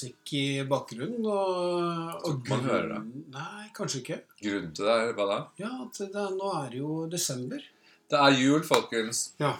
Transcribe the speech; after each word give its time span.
musikk 0.00 0.32
i 0.32 0.62
bakgrunnen. 0.68 1.26
Og, 1.26 2.24
og 2.24 2.48
Man 2.48 2.64
hører 2.64 2.88
det. 2.94 3.24
Nei, 3.34 3.66
kanskje 3.76 4.00
ikke. 4.00 4.20
Grunnen 4.40 4.72
til 4.76 4.86
det 4.88 4.94
er 4.94 5.12
hva 5.16 5.26
da? 5.28 5.40
Ja, 5.60 5.72
at 5.84 6.00
det, 6.00 6.24
nå 6.36 6.52
er 6.62 6.70
det 6.70 6.80
jo 6.80 6.94
desember. 7.10 7.64
Det 8.10 8.18
er 8.18 8.38
jul, 8.38 8.62
folkens. 8.66 9.34
Ja. 9.40 9.54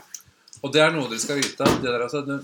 Og 0.61 0.73
det 0.75 0.81
er 0.83 0.95
noe 0.95 1.09
dere 1.09 1.21
skal 1.23 1.39
vite. 1.41 1.67
Det 1.81 1.87
der, 1.87 2.07
altså, 2.07 2.23
det, 2.27 2.41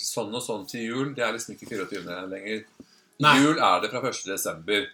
sånn 0.00 0.34
og 0.34 0.42
sånn 0.42 0.64
til 0.70 0.86
jul, 0.86 1.10
det 1.16 1.26
er 1.26 1.34
liksom 1.34 1.56
ikke 1.56 1.68
24. 1.74 2.14
lenger. 2.30 2.62
Nei. 3.24 3.34
Jul 3.42 3.58
er 3.58 3.82
det 3.82 3.90
fra 3.92 4.02
1. 4.04 4.22
desember. 4.30 4.88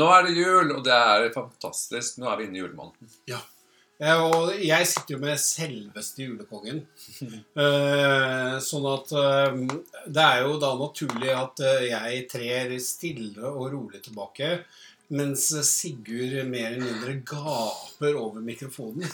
Nå 0.00 0.10
er 0.14 0.26
det 0.26 0.36
jul, 0.38 0.74
og 0.76 0.84
det 0.86 0.94
er 0.94 1.30
fantastisk. 1.34 2.20
Nå 2.20 2.28
er 2.30 2.38
vi 2.38 2.46
inne 2.48 2.60
i 2.60 2.62
julemåneden. 2.62 3.16
Ja, 3.30 3.40
og 4.00 4.54
jeg 4.64 4.86
sitter 4.88 5.14
jo 5.16 5.20
med 5.20 5.40
selveste 5.42 6.24
julekongen. 6.28 6.84
Eh, 7.60 8.54
sånn 8.64 8.86
at 8.88 9.10
eh, 9.20 9.56
det 10.08 10.22
er 10.22 10.44
jo 10.46 10.54
da 10.62 10.70
naturlig 10.78 11.32
at 11.34 11.60
eh, 11.66 11.88
jeg 11.90 12.22
trer 12.30 12.72
stille 12.80 13.50
og 13.50 13.66
rolig 13.74 14.00
tilbake. 14.04 14.62
Mens 15.10 15.48
Sigurd 15.66 16.46
mer 16.48 16.70
eller 16.70 16.86
mindre 16.86 17.16
gaper 17.26 18.16
over 18.16 18.40
mikrofonen. 18.44 19.04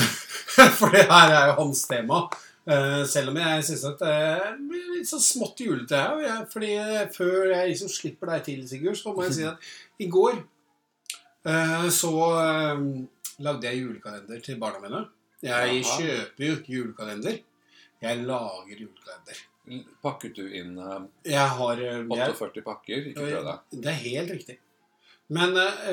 For 0.78 0.94
det 0.94 1.08
her 1.10 1.34
er 1.34 1.50
jo 1.50 1.58
hans 1.58 1.84
tema. 1.90 2.22
Eh, 2.62 3.02
selv 3.10 3.32
om 3.32 3.38
jeg 3.42 3.64
syns 3.66 3.84
at 3.88 4.02
det 4.04 4.52
blir 4.68 4.90
litt 4.94 5.08
så 5.10 5.18
smått 5.18 5.64
julete. 5.64 5.98
her. 5.98 6.44
fordi 6.50 6.76
eh, 6.78 7.08
før 7.10 7.50
jeg 7.50 7.72
liksom 7.72 7.90
slipper 7.90 8.30
deg 8.30 8.44
til, 8.46 8.68
Sigurd, 8.68 8.96
så 8.96 9.12
må 9.12 9.26
jeg 9.26 9.34
si 9.34 9.48
at 9.48 9.72
i 9.98 10.06
går 10.06 10.38
eh, 11.50 11.88
så 11.90 12.12
eh, 12.38 12.84
lagde 13.44 13.68
jeg 13.68 13.82
julekalender 13.82 14.42
til 14.44 14.58
barna 14.62 14.82
mine. 14.82 15.04
Jeg 15.42 15.78
Aha. 15.82 15.96
kjøper 15.98 16.46
jo 16.46 16.58
ikke 16.58 16.76
julekalender. 16.76 17.40
Jeg 18.02 18.26
lager 18.26 18.76
julekalender. 18.84 19.40
Pakket 20.02 20.34
du 20.40 20.46
inn 20.58 20.74
uh, 20.74 21.04
Jeg 21.22 21.46
har 21.56 21.78
eh, 21.78 22.00
jeg, 22.02 22.34
48 22.34 22.64
pakker? 22.66 23.04
Ikke 23.12 23.28
prøv 23.28 23.44
deg. 23.46 23.78
Det 23.78 23.90
er 23.92 24.00
helt 24.08 24.32
riktig. 24.34 24.56
Men 25.32 25.56
eh, 25.56 25.92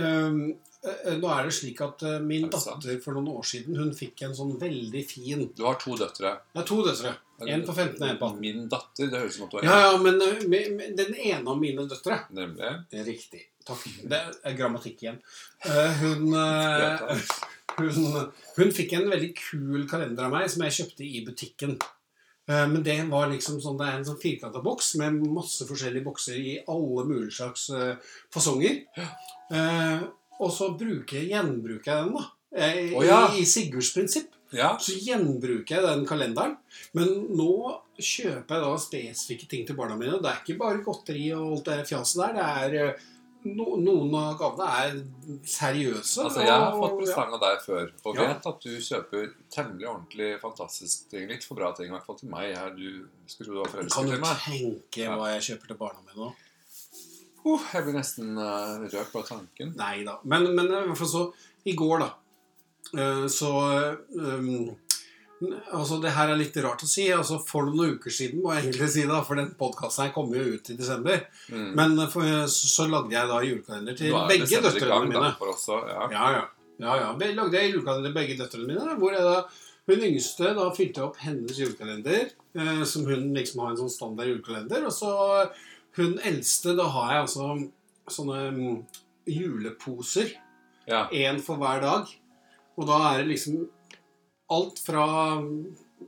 eh, 0.84 1.16
nå 1.20 1.30
er 1.32 1.48
det 1.48 1.56
slik 1.56 1.80
at 1.86 2.04
eh, 2.08 2.18
min 2.24 2.48
Er 2.48 2.54
datter 2.56 2.98
for 3.04 3.16
noen 3.16 3.30
år 3.38 3.46
siden 3.48 3.78
hun 3.80 3.92
fikk 3.96 4.26
en 4.28 4.36
sånn 4.36 4.56
veldig 4.60 5.04
fin 5.08 5.46
Du 5.56 5.64
har 5.68 5.78
to 5.82 5.96
døtre. 6.00 6.34
Ja, 6.56 6.66
to 6.66 6.82
døtre. 6.86 7.14
En 7.46 7.64
på 7.64 7.72
15 7.72 8.02
og 8.02 8.08
en 8.10 8.18
på 8.20 8.32
18. 8.34 8.40
Min 8.42 8.66
datter. 8.72 9.08
Det 9.08 9.22
høres 9.22 9.38
ut 9.38 9.38
som 9.38 9.46
at 9.48 9.54
du 9.54 9.60
har 9.60 9.70
Ja, 9.70 9.78
ja, 9.86 10.02
men 10.02 10.20
eh, 10.26 10.42
med 10.50 10.98
den 11.00 11.16
ene 11.16 11.46
av 11.46 11.62
mine 11.62 11.86
døtre 11.88 12.24
Nemlig. 12.36 12.74
Riktig. 13.08 13.46
Takk. 13.70 13.86
Det 14.10 14.20
er 14.50 14.58
grammatikk 14.58 15.04
igjen. 15.04 15.20
Eh, 15.66 16.02
hun, 16.02 16.34
eh, 16.34 17.24
hun, 17.78 18.32
hun 18.58 18.74
fikk 18.76 18.96
en 18.98 19.10
veldig 19.12 19.32
kul 19.38 19.86
kalender 19.90 20.26
av 20.28 20.34
meg 20.34 20.50
som 20.50 20.66
jeg 20.66 20.78
kjøpte 20.80 21.06
i 21.06 21.22
butikken. 21.28 21.76
Eh, 22.50 22.66
Men 22.66 22.82
det 22.86 22.98
var 23.12 23.30
liksom 23.30 23.60
sånn, 23.62 23.78
det 23.78 23.88
er 23.88 24.00
en 24.00 24.08
sånn 24.08 24.22
firkanta 24.22 24.64
boks 24.66 24.96
med 25.02 25.22
masse 25.36 25.68
forskjellige 25.70 26.08
bokser 26.08 26.40
i 26.42 26.58
alle 26.66 27.06
mulige 27.06 27.38
slags 27.38 27.70
fasonger. 28.34 28.82
Og 30.40 30.52
så 30.56 30.72
bruker, 30.80 31.26
gjenbruker 31.28 31.92
jeg 31.92 32.04
den, 32.06 32.14
da. 32.16 32.28
Jeg, 32.50 32.92
oh, 32.98 33.04
ja. 33.06 33.20
I, 33.38 33.44
Sigurds 33.46 33.92
prinsipp. 33.94 34.34
Ja. 34.56 34.72
Så 34.82 34.96
gjenbruker 34.98 35.76
jeg 35.76 35.86
den 35.86 36.08
kalenderen. 36.10 36.56
Men 36.98 37.12
nå 37.38 37.52
kjøper 38.00 38.56
jeg 38.56 38.64
da 38.64 38.72
spesifikke 38.82 39.50
ting 39.52 39.68
til 39.68 39.78
barna 39.78 40.00
mine. 40.00 40.18
Det 40.24 40.32
er 40.32 40.40
ikke 40.42 40.58
bare 40.64 40.82
godteri 40.86 41.28
og 41.36 41.60
alt 41.60 41.70
det 41.70 41.90
fjaset 41.92 42.24
der. 42.24 42.40
Det 42.40 42.80
er 42.88 43.04
no, 43.46 43.76
Noen 43.80 44.14
av 44.20 44.38
gavene 44.40 44.66
er 44.82 44.98
seriøse. 45.48 46.24
Altså, 46.26 46.42
jeg 46.44 46.52
har 46.52 46.74
fått 46.76 46.98
presang 47.00 47.34
av 47.38 47.40
deg 47.44 47.62
før, 47.66 47.92
og 48.06 48.16
Ja. 48.16 48.28
vet 48.34 48.48
at 48.52 48.60
du 48.66 48.70
kjøper 48.84 49.30
temmelig 49.52 49.88
ordentlig 49.88 50.30
fantastisk 50.42 51.10
ting. 51.10 51.28
Litt 51.30 51.44
for 51.48 51.56
bra 51.56 51.72
ting, 51.74 51.88
i 51.88 51.94
hvert 51.96 52.06
fall 52.06 52.18
til 52.20 52.30
meg. 52.30 52.56
Her, 52.58 52.70
du 52.76 53.08
skulle 53.28 53.48
tro 53.48 53.54
du 53.54 53.60
var 53.62 53.72
Kan 53.72 53.90
forelsket 53.90 54.10
du 54.10 54.16
i 54.16 54.20
meg. 54.20 54.38
tenke 54.46 55.04
Ja. 55.06 55.16
hva 55.18 55.32
jeg 55.36 55.42
kjøper 55.50 55.68
til 55.68 55.78
barna 55.78 56.00
mine 56.06 56.26
nå? 56.26 56.34
Uh, 57.46 57.60
jeg 57.74 57.84
blir 57.86 57.94
nesten 57.96 58.38
uh, 58.38 58.84
rørt 58.92 59.12
på 59.14 59.22
tanken. 59.26 59.74
Nei 59.80 60.04
da. 60.04 60.18
Men, 60.26 60.54
men 60.56 60.66
i 60.68 60.86
hvert 60.92 60.98
fall 61.00 61.08
så 61.08 61.34
I 61.66 61.74
går, 61.76 62.00
da, 62.00 62.10
uh, 63.00 63.28
så 63.28 63.54
um, 64.20 64.76
Altså, 65.40 66.02
det 66.04 66.12
her 66.12 66.34
er 66.34 66.40
litt 66.40 66.58
rart 66.64 66.84
å 66.84 66.90
si. 66.90 67.06
altså 67.16 67.40
For 67.48 67.70
noen 67.70 67.96
uker 67.96 68.12
siden, 68.14 68.42
må 68.44 68.52
jeg 68.54 68.66
egentlig 68.66 68.90
si 68.92 69.06
da, 69.08 69.22
for 69.24 69.40
den 69.40 69.54
podkasten 69.60 70.12
kommer 70.16 70.42
jo 70.42 70.58
ut 70.58 70.72
i 70.74 70.76
desember. 70.80 71.24
Mm. 71.48 71.70
Men 71.80 71.96
for, 72.12 72.28
så, 72.52 72.72
så 72.74 72.88
lagde 72.92 73.16
jeg 73.16 73.32
da 73.32 73.40
julekalender 73.46 73.98
til 74.00 74.18
begge 74.32 74.62
døtrene 74.66 75.00
mine. 75.08 75.32
også, 75.54 75.80
ja. 75.88 76.10
Ja, 76.12 76.28
ja. 76.36 76.44
ja, 76.84 77.00
ja. 77.06 77.32
Lagde 77.40 77.64
jeg 77.64 77.74
julekalender 77.76 78.10
til 78.10 78.18
begge 78.20 78.38
døtrene 78.42 78.68
mine. 78.74 79.00
Hvor 79.00 79.16
jeg 79.16 79.26
da, 79.30 79.40
hun 79.90 80.06
yngste 80.12 80.54
da 80.60 80.70
fylte 80.76 81.08
opp 81.08 81.24
hennes 81.24 81.64
julekalender, 81.64 82.30
eh, 82.60 82.84
som 82.86 83.08
hun 83.08 83.32
liksom 83.38 83.64
har 83.64 83.74
en 83.74 83.82
sånn 83.86 83.96
standard 83.96 84.34
julekalender. 84.34 84.90
Og 84.92 84.96
så 84.96 85.14
hun 85.98 86.20
eldste, 86.28 86.76
da 86.78 86.92
har 86.94 87.16
jeg 87.16 87.26
altså 87.30 87.50
sånne 88.10 88.44
um, 88.52 88.80
juleposer. 89.30 90.36
ja. 90.90 91.06
For 91.46 91.62
hver 91.62 91.84
dag. 91.86 92.16
Og 92.80 92.88
da 92.88 93.00
er 93.10 93.22
det 93.22 93.34
liksom 93.34 93.68
alt 94.50 94.80
fra 94.86 95.06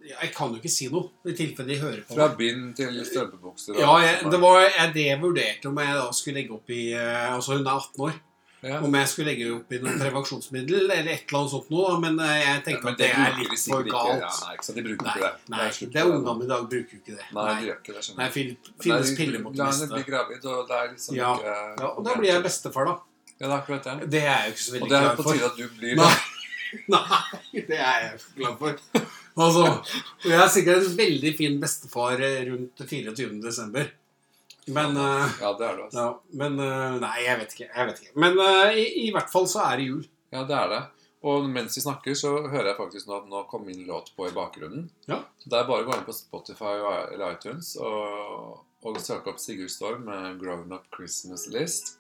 Jeg 0.02 0.32
kan 0.34 0.50
jo 0.54 0.58
ikke 0.62 0.72
si 0.72 0.88
noe, 0.90 1.12
i 1.30 1.34
tilfelle 1.38 1.70
de 1.70 1.78
hører 1.82 2.02
på. 2.08 2.16
Fra 2.18 2.28
bind 2.38 2.72
til 2.80 2.96
strømpebukser. 3.06 3.78
Ja, 3.78 3.92
jeg, 4.02 4.24
det 4.32 4.40
var 4.42 4.62
jeg 4.66 4.94
det 4.96 5.04
jeg 5.12 5.20
vurderte 5.22 5.70
om 5.70 5.78
jeg 5.78 5.96
da 6.00 6.08
skulle 6.16 6.40
legge 6.42 6.56
opp 6.58 6.70
i 6.74 6.84
eh, 6.98 7.32
Altså, 7.36 7.58
hun 7.60 7.68
er 7.68 7.76
18 7.76 8.06
år. 8.08 8.16
ja. 8.64 8.80
Om 8.86 8.96
jeg 8.98 9.08
skulle 9.12 9.32
legge 9.32 9.50
opp 9.56 9.72
i 9.74 9.80
noe 9.84 9.94
prevensjonsmiddel 10.00 10.84
eller 10.88 11.12
et 11.12 11.28
eller 11.28 11.40
annet 11.42 11.54
sånt 11.54 11.70
noe. 11.74 11.94
Men 12.02 12.18
jeg 12.24 12.42
jeg 12.42 12.48
Ja, 12.48 12.50
men 12.56 12.66
det 12.66 12.90
at 12.92 12.98
det 12.98 13.12
er 13.12 13.38
litt 13.42 13.64
for 13.68 13.84
galt. 13.92 14.26
Ja, 14.26 14.32
nei, 14.48 14.58
sant? 14.66 14.76
De 14.80 14.84
bruker 14.90 15.06
Nei, 15.12 15.16
det. 15.22 15.32
nei, 15.54 15.70
det 15.96 16.02
er 16.02 16.12
ungdom 16.16 16.42
i 16.42 16.50
dag 16.56 16.66
bruker 16.74 16.98
jo 16.98 17.00
ikke 17.04 17.16
det. 17.20 17.30
Nei, 17.38 17.48
de 17.62 17.70
gjør 17.70 17.80
ikke 17.84 17.96
det. 18.00 18.04
Nei, 18.18 18.30
finnes 18.36 19.16
piller 19.22 19.40
mot 19.46 19.54
det 19.54 19.62
La 19.64 19.70
henne 19.72 19.88
bli 19.92 20.02
meste. 20.02 20.10
gravid, 20.12 20.46
og 20.56 20.68
det 20.72 20.78
er 20.82 20.92
liksom 20.96 21.16
Ja, 21.20 21.32
ikke 21.38 21.56
Ja, 21.84 21.88
og 21.96 22.04
da 22.10 22.18
blir 22.18 22.32
jeg 22.34 22.44
bestefar, 22.50 22.86
da. 22.90 22.98
Ja, 23.38 23.46
det 23.48 23.52
er 23.54 23.58
akkurat 23.62 23.84
det. 23.92 24.10
Det 24.18 24.22
er 24.26 24.30
jeg 24.34 24.46
jo 24.50 24.54
ikke 24.58 24.66
så 24.66 24.72
veldig 24.78 24.90
klar 24.90 25.02
for. 25.02 25.10
Og 25.12 25.18
det 25.18 25.18
er 25.18 25.24
på 25.24 25.34
tide 25.34 25.50
at 25.52 25.58
du 25.58 25.80
blir 25.82 25.96
Nei. 26.02 26.14
Nei, 26.94 27.22
det 27.54 27.80
er 27.80 28.06
jeg 28.06 28.20
glad 28.38 28.60
for. 28.60 28.78
Altså, 29.42 29.66
og 30.24 30.28
jeg 30.28 30.38
er 30.38 30.52
sikkert 30.52 30.86
en 30.86 30.96
veldig 30.98 31.34
fin 31.38 31.58
bestefar 31.62 32.24
eh, 32.24 32.42
rundt 32.50 32.84
24. 32.84 33.30
desember. 33.44 33.92
Men 34.72 34.98
uh, 34.98 35.28
Ja, 35.42 35.52
det 35.58 35.66
er 35.68 35.78
du, 35.78 35.84
altså. 35.88 36.00
ja, 36.00 36.10
Men 36.38 36.60
uh, 36.62 36.98
Nei, 37.02 37.16
jeg 37.26 37.40
vet 37.40 37.56
ikke. 37.56 37.70
Jeg 37.70 37.88
vet 37.90 38.02
ikke. 38.04 38.16
Men 38.24 38.38
uh, 38.40 38.74
i, 38.78 38.88
i 39.08 39.12
hvert 39.16 39.32
fall 39.32 39.48
så 39.50 39.64
er 39.66 39.80
det 39.80 39.88
jul. 39.88 40.04
Ja, 40.32 40.44
det 40.48 40.58
er 40.58 40.68
det. 40.72 40.82
Og 41.32 41.46
mens 41.50 41.78
vi 41.78 41.84
snakker, 41.84 42.16
så 42.18 42.34
hører 42.50 42.72
jeg 42.72 42.80
faktisk 42.80 43.10
nå 43.10 43.20
at 43.20 43.30
nå 43.30 43.44
kom 43.50 43.66
min 43.68 43.84
låt 43.86 44.10
på 44.18 44.26
i 44.30 44.34
bakgrunnen. 44.34 44.88
Ja. 45.10 45.22
Så 45.42 45.52
det 45.54 45.60
er 45.60 45.68
bare 45.70 45.86
å 45.86 45.90
gå 45.90 45.98
inn 45.98 46.06
på 46.08 46.16
Spotify 46.18 46.78
eller 46.82 47.36
iTunes 47.36 47.76
og, 47.78 48.62
og 48.82 49.02
søke 49.02 49.30
opp 49.34 49.42
Sigurd 49.42 49.70
Storm 49.74 50.08
med 50.10 50.40
'Grown 50.42 50.74
Up 50.74 50.88
Christmas 50.96 51.46
List'. 51.54 51.98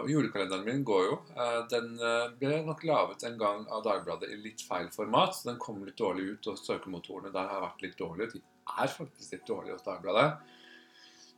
Og 0.00 0.08
julekalenderen 0.10 0.64
min 0.64 0.84
går 0.86 1.02
jo. 1.06 1.16
Uh, 1.36 1.60
den 1.70 1.92
eh, 2.00 2.30
ble 2.40 2.60
nok 2.66 2.84
laget 2.88 3.26
en 3.28 3.36
gang 3.40 3.66
av 3.72 3.82
Dagbladet 3.84 4.30
i 4.32 4.38
litt 4.40 4.64
feil 4.66 4.88
format. 4.94 5.34
Så 5.36 5.50
den 5.50 5.60
kom 5.62 5.82
litt 5.84 5.98
dårlig 6.00 6.30
ut, 6.34 6.50
og 6.52 6.60
søkemotorene 6.60 7.32
der 7.34 7.50
har 7.50 7.66
vært 7.66 7.84
litt 7.84 7.98
dårlige. 8.00 8.38
De 8.38 8.42
er 8.80 8.92
faktisk 8.92 9.36
litt 9.36 9.46
dårlige 9.48 9.76
hos 9.76 9.86
Dagbladet. 9.86 10.56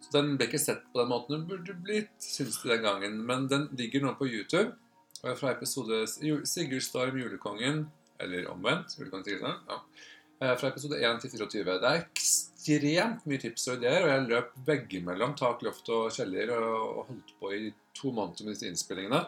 Så 0.03 0.15
den 0.17 0.37
ble 0.37 0.49
ikke 0.49 0.63
sett 0.63 0.85
på 0.93 1.03
den 1.03 1.11
måten 1.13 1.37
den 1.37 1.49
burde 1.51 1.75
blitt, 1.79 2.15
syns 2.23 2.61
de 2.63 2.73
den 2.73 2.87
gangen. 2.87 3.21
Men 3.27 3.49
den 3.51 3.69
ligger 3.79 4.07
nå 4.07 4.15
på 4.19 4.31
YouTube. 4.31 4.73
Og 5.23 5.37
fra 5.39 5.53
episode 5.55 6.03
Sigurd 6.11 6.83
Storm, 6.83 7.19
julekongen, 7.21 7.85
eller 8.23 8.49
omvendt, 8.51 8.97
julekongen 8.99 9.27
til 9.27 9.37
Island, 9.39 9.63
ja. 9.71 9.79
Eh, 10.43 10.57
fra 10.59 10.73
episode 10.73 10.99
1 10.99 11.21
til 11.23 11.31
24. 11.31 11.75
Det 11.79 11.89
er 11.89 12.01
ekstremt 12.01 13.27
mye 13.31 13.39
tips 13.39 13.69
og 13.69 13.77
ideer, 13.79 14.03
og 14.03 14.11
jeg 14.11 14.23
løp 14.27 14.55
veggimellom 14.67 15.37
tak, 15.39 15.61
loft 15.63 15.91
og 15.95 16.09
kjeller 16.15 16.51
og, 16.57 17.05
holdt 17.11 17.35
på 17.39 17.51
i 17.55 17.69
to 17.95 18.11
måneder 18.11 18.49
med 18.49 18.57
disse 18.57 18.67
innspillingene. 18.67 19.21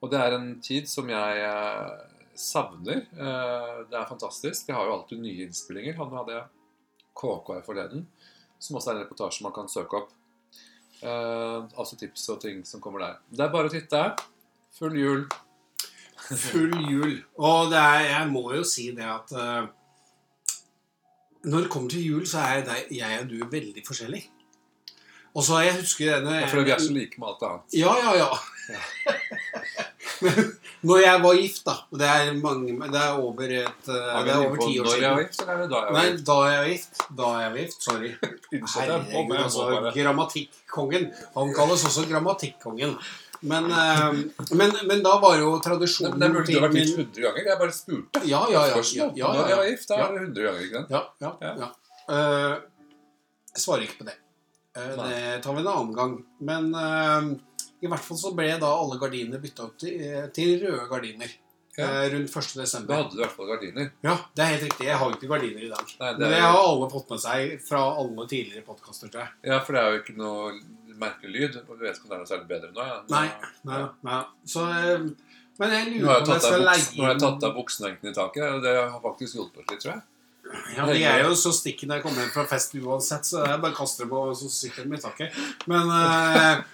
Og 0.00 0.12
det 0.12 0.20
er 0.22 0.36
en 0.38 0.54
tid 0.64 0.88
som 0.88 1.10
jeg 1.12 1.42
eh, 1.44 2.30
savner. 2.32 3.02
Eh, 3.12 3.82
det 3.90 3.98
er 3.98 4.08
fantastisk. 4.08 4.70
Jeg 4.70 4.78
har 4.78 4.88
jo 4.88 4.94
alltid 4.94 5.20
nye 5.20 5.44
innspillinger. 5.44 5.98
Han 5.98 6.16
hadde 6.16 6.38
KK 7.20 7.50
her 7.58 7.66
forleden, 7.66 8.06
som 8.56 8.78
også 8.80 8.94
er 8.94 8.96
en 8.96 9.04
reportasje 9.04 9.44
man 9.44 9.56
kan 9.58 9.68
søke 9.68 10.00
opp. 10.00 10.16
Altså 11.00 11.96
tips 11.96 12.26
og 12.32 12.40
ting 12.42 12.58
som 12.68 12.80
kommer 12.84 13.00
der. 13.00 13.20
Det 13.32 13.44
er 13.44 13.52
bare 13.52 13.68
å 13.68 13.72
titte. 13.72 14.00
Full 14.76 14.96
jul. 15.00 15.22
Full 16.28 16.74
jul. 16.92 17.14
Og 17.40 17.72
er, 17.72 18.06
jeg 18.08 18.26
må 18.32 18.42
jo 18.52 18.64
si 18.68 18.90
det 18.96 19.08
at 19.08 19.32
når 21.44 21.60
det 21.64 21.70
kommer 21.70 21.90
til 21.90 22.04
jul, 22.06 22.26
så 22.26 22.38
er 22.38 22.62
deg- 22.66 22.90
jeg 22.96 23.20
og 23.22 23.28
du 23.30 23.38
veldig 23.50 23.82
forskjellig. 23.86 24.24
Og 25.34 25.44
så 25.46 25.60
jeg 25.62 25.76
husker 25.78 26.16
denne 26.16 26.40
Ja, 26.40 26.46
for 26.50 26.64
vi 26.66 26.70
er 26.74 26.78
så 26.82 26.92
like 26.92 27.14
med 27.18 27.28
alt 27.28 27.42
annet. 27.46 27.74
Ja, 27.78 27.92
ja, 28.02 28.16
ja. 28.18 28.30
Men 30.20 30.32
når 30.82 30.98
jeg 31.04 31.22
var 31.22 31.34
gift, 31.38 31.62
da 31.66 31.72
og 31.90 31.98
Det 32.00 32.06
er, 32.08 32.32
mange, 32.42 32.74
det 32.92 33.00
er 33.00 33.12
over 33.20 33.42
et 33.42 33.88
eh, 33.88 34.24
Det 34.24 34.32
er 34.34 34.46
over 34.46 34.56
ti 34.66 34.78
år 34.80 34.84
Når 34.84 34.94
jeg 35.00 35.10
var 35.10 35.16
siden. 35.16 35.26
gift, 35.26 35.40
eller 35.42 35.54
er 35.54 35.68
da 35.68 35.76
jeg 35.80 35.94
var 35.94 36.04
gift? 36.10 36.26
da 36.26 36.36
jeg 36.50 36.58
var 36.60 36.68
gift. 36.68 37.00
Da 37.18 37.30
jeg 37.40 37.50
var 37.52 37.58
gift, 37.58 37.82
Sorry. 37.84 38.10
Herregud, 38.74 39.36
altså. 39.36 39.92
Grammatikkongen. 39.96 41.10
Han 41.36 41.54
kalles 41.56 41.84
også 41.88 42.06
grammatikkongen. 42.10 42.96
Men, 43.40 43.64
eh, 43.72 44.12
men, 44.52 44.72
men 44.86 45.02
da 45.02 45.14
var 45.20 45.38
jo 45.40 45.54
tradisjonen 45.64 46.18
Det 46.20 46.28
burde 46.34 46.46
du 46.52 46.60
vært 46.60 46.74
gift 46.76 46.98
100 46.98 47.22
ganger. 47.24 47.46
Jeg 47.48 47.58
bare 47.62 47.72
spurte. 47.76 48.22
Ja, 48.28 48.40
ja, 48.52 48.64
ja. 48.68 48.80
Ja, 49.00 49.06
ja, 49.16 49.30
Når 49.36 49.48
jeg 49.48 49.60
var 49.60 49.68
gift, 49.70 49.88
da 49.88 50.00
er 50.04 50.12
det 50.12 50.24
100 50.26 50.48
ganger. 50.48 50.64
ikke 50.66 50.80
sant? 50.80 50.90
Ja, 50.96 51.02
ja, 51.24 51.52
Ja. 51.64 51.70
Eh, 52.10 52.56
jeg 53.54 53.62
svarer 53.64 53.86
ikke 53.86 54.00
på 54.02 54.08
det. 54.10 54.16
Eh, 54.76 54.96
Det 54.96 55.42
tar 55.42 55.54
vi 55.56 55.60
en 55.64 55.70
annen 55.74 55.94
gang. 55.96 56.16
Men 56.40 56.72
i 57.80 57.88
hvert 57.88 58.04
fall 58.04 58.18
så 58.20 58.34
ble 58.36 58.50
da 58.60 58.68
alle 58.76 58.98
gardiner 59.00 59.40
bytta 59.40 59.70
ut 59.70 59.78
til, 59.80 60.28
til 60.36 60.58
røde 60.66 60.88
gardiner. 60.90 61.30
Ja. 61.78 61.86
rundt 62.12 62.28
1. 62.36 62.86
Da 62.86 62.96
hadde 62.98 63.14
du 63.14 63.20
i 63.20 63.22
hvert 63.22 63.32
fall 63.32 63.46
gardiner. 63.48 63.86
Ja, 64.04 64.16
det 64.36 64.42
er 64.44 64.48
helt 64.52 64.64
riktig. 64.66 64.86
Jeg 64.90 64.96
har 65.00 65.08
jo 65.08 65.16
ikke 65.16 65.30
gardiner 65.30 65.62
i 65.64 65.70
dag. 65.70 65.92
Nei, 66.00 66.10
Men 66.18 66.30
det 66.34 66.40
har 66.42 66.58
alle 66.60 66.88
fått 66.92 67.08
med 67.14 67.20
seg 67.22 67.54
fra 67.64 67.80
alle 68.02 68.26
tidligere 68.28 68.66
podkaster, 68.66 69.08
tror 69.08 69.22
jeg. 69.22 69.32
Ja, 69.48 69.60
for 69.64 69.72
det 69.72 69.80
er 69.80 69.94
jo 69.94 70.00
ikke 70.02 70.16
noe 70.18 70.50
merkelig 71.00 71.34
lyd. 71.34 71.58
Og 71.66 71.74
du 71.74 71.84
vet 71.86 71.96
ikke 71.96 72.08
om 72.08 72.12
det 72.12 72.18
er 72.18 72.22
noe 72.22 72.30
særlig 72.30 72.48
bedre 72.50 72.70
nå. 72.74 72.86
Ja. 72.86 73.00
Nei, 73.10 73.26
nei, 73.68 73.82
nei. 74.06 74.20
Så, 74.54 74.66
eh, 74.68 75.08
men 75.60 75.74
jeg 75.76 75.90
lurer 75.96 76.14
har 76.14 76.22
på 76.24 76.30
om 76.30 76.38
jeg 76.38 76.46
skal 76.46 76.64
buks, 76.64 76.86
nå 76.94 77.04
har 77.04 77.12
jeg 77.12 77.22
tatt 77.24 77.48
av 77.48 77.58
bukselenken 77.58 78.10
i 78.10 78.16
taket, 78.16 78.46
og 78.48 78.62
det 78.64 78.76
har 78.78 79.02
faktisk 79.04 79.36
hjulpet 79.36 79.66
litt, 79.66 79.82
tror 79.82 79.94
jeg. 79.96 80.06
Ja, 80.74 80.86
De 80.88 81.02
er 81.06 81.20
jo 81.22 81.34
så 81.38 81.52
stikke 81.54 81.86
når 81.86 82.00
jeg 82.00 82.04
kommer 82.06 82.24
hjem 82.24 82.32
fra 82.34 82.44
fest 82.50 82.72
uansett, 82.74 83.28
så 83.28 83.44
jeg 83.44 83.60
bare 83.62 83.76
kaster 83.76 84.06
dem 84.06 84.14
og 84.18 84.32
så 84.38 84.48
sitter 84.50 84.88
de 84.88 84.96
i 84.96 85.02
taket. 85.02 85.36
Men, 85.70 85.92
uh, 85.92 86.64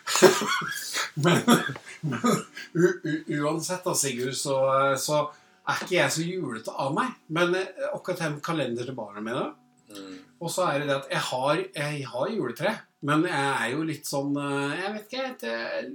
men, 1.27 1.43
men 2.07 3.19
uansett, 3.43 3.83
da, 3.85 3.93
Sigurd, 3.99 4.39
så, 4.39 4.57
så 5.03 5.21
er 5.67 5.83
ikke 5.83 5.99
jeg 5.99 6.15
så 6.15 6.25
julete 6.25 6.73
av 6.73 6.95
meg. 6.97 7.13
Men 7.37 7.55
eh, 7.59 7.87
akkurat 7.91 8.23
den 8.23 8.39
med 8.39 8.45
kalender 8.47 8.89
til 8.89 8.99
barna 8.99 9.25
mine 9.25 9.47
Mm. 9.87 10.17
Og 10.43 10.51
så 10.51 10.65
er 10.67 10.81
det 10.83 10.89
det 10.89 10.95
at 10.97 11.05
jeg 11.13 11.21
har, 11.29 11.61
jeg 11.77 12.07
har 12.11 12.31
juletre, 12.35 12.73
men 13.07 13.23
jeg 13.29 13.47
er 13.63 13.71
jo 13.73 13.85
litt 13.87 14.09
sånn 14.09 14.35
eh, 14.41 14.75
Jeg 14.83 14.93
vet 14.97 15.07
ikke, 15.07 15.25
jeg 15.47 15.55
er 15.55 15.89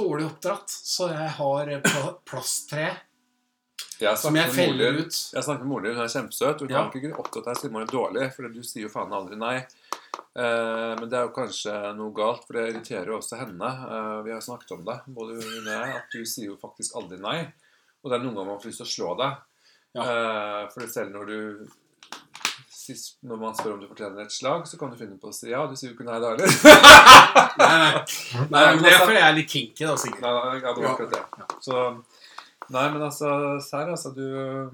dårlig 0.00 0.26
oppdratt, 0.30 0.70
så 0.94 1.10
jeg 1.12 1.28
har 1.40 1.72
eh, 1.74 1.80
pla- 1.84 2.14
plasttre 2.28 2.86
Jeg 3.98 4.18
som 4.22 4.36
jeg 4.38 4.52
feller 4.54 5.00
ut. 5.02 5.16
Jeg 5.34 5.42
snakker 5.42 5.64
med 5.66 5.72
moren 5.72 5.88
din, 5.88 5.96
hun 5.98 6.04
er 6.04 6.12
kjempesøt. 6.12 6.60
Hun 6.62 6.70
Ja. 6.70 6.84
kan 6.88 7.00
ikke 7.00 7.18
opptatt 7.18 7.48
deg 7.50 7.56
siden 7.58 7.74
hun 7.74 7.82
er 7.82 7.90
dårlig, 7.90 8.28
for 8.36 8.48
du 8.54 8.60
sier 8.62 8.84
jo 8.86 8.92
faen 8.92 9.10
aldri 9.16 9.38
nei. 9.40 9.56
Eh, 10.38 10.92
men 11.00 11.08
det 11.10 11.18
er 11.18 11.24
jo 11.26 11.32
kanskje 11.34 11.74
noe 11.98 12.14
galt, 12.14 12.44
for 12.46 12.54
det 12.54 12.68
irriterer 12.70 13.10
jo 13.10 13.16
også 13.18 13.40
henne. 13.40 13.70
Eh, 13.88 14.22
vi 14.28 14.30
har 14.36 14.44
snakket 14.44 14.76
om 14.76 14.84
det, 14.86 14.98
både 15.18 15.40
hun 15.40 15.66
og 15.66 15.72
jeg, 15.72 15.96
at 15.98 16.14
du 16.14 16.20
sier 16.30 16.46
jo 16.52 16.56
faktisk 16.62 16.94
aldri 17.00 17.18
nei. 17.24 17.40
Og 18.04 18.10
det 18.12 18.20
er 18.20 18.22
noen 18.24 18.36
ganger 18.38 18.52
man 18.52 18.60
får 18.62 18.70
lyst 18.70 18.82
til 18.84 18.86
å 18.86 18.94
slå 18.94 19.10
deg. 19.18 19.42
Ja. 19.98 20.02
Eh, 20.06 20.62
for 20.70 20.86
selv 20.94 21.10
når 21.16 21.26
du 21.32 21.68
sist, 22.88 23.18
Når 23.28 23.40
man 23.40 23.56
spør 23.58 23.74
om 23.76 23.82
du 23.82 23.88
fortjener 23.90 24.24
et 24.24 24.34
slag, 24.34 24.64
så 24.68 24.80
kan 24.80 24.92
du 24.92 24.98
finne 25.00 25.18
på 25.20 25.30
å 25.30 25.36
si 25.36 25.50
ja. 25.52 25.64
Du 25.70 25.76
sier 25.78 25.92
jo 25.92 25.96
ikke 25.96 26.08
nei 26.08 26.20
da 26.22 26.32
heller. 26.34 26.48
Nei, 27.58 27.76
nei. 27.82 27.90
nei 28.54 28.64
men 28.74 28.84
det 28.84 28.94
er 28.94 29.02
fordi 29.04 29.18
jeg 29.20 29.28
er 29.28 29.36
litt 29.38 29.52
kinky, 29.52 29.84
da, 29.84 29.96
Sigurd. 30.00 30.24
Nei, 30.24 30.32
nei, 30.38 30.56
ja, 30.62 30.72
det 30.74 30.84
var 30.84 30.90
akkurat 30.94 31.14
det. 31.18 31.48
Så 31.64 31.84
Nei, 32.68 32.82
men 32.92 33.00
altså, 33.00 33.28
serr, 33.64 33.88
altså, 33.94 34.10
du 34.12 34.26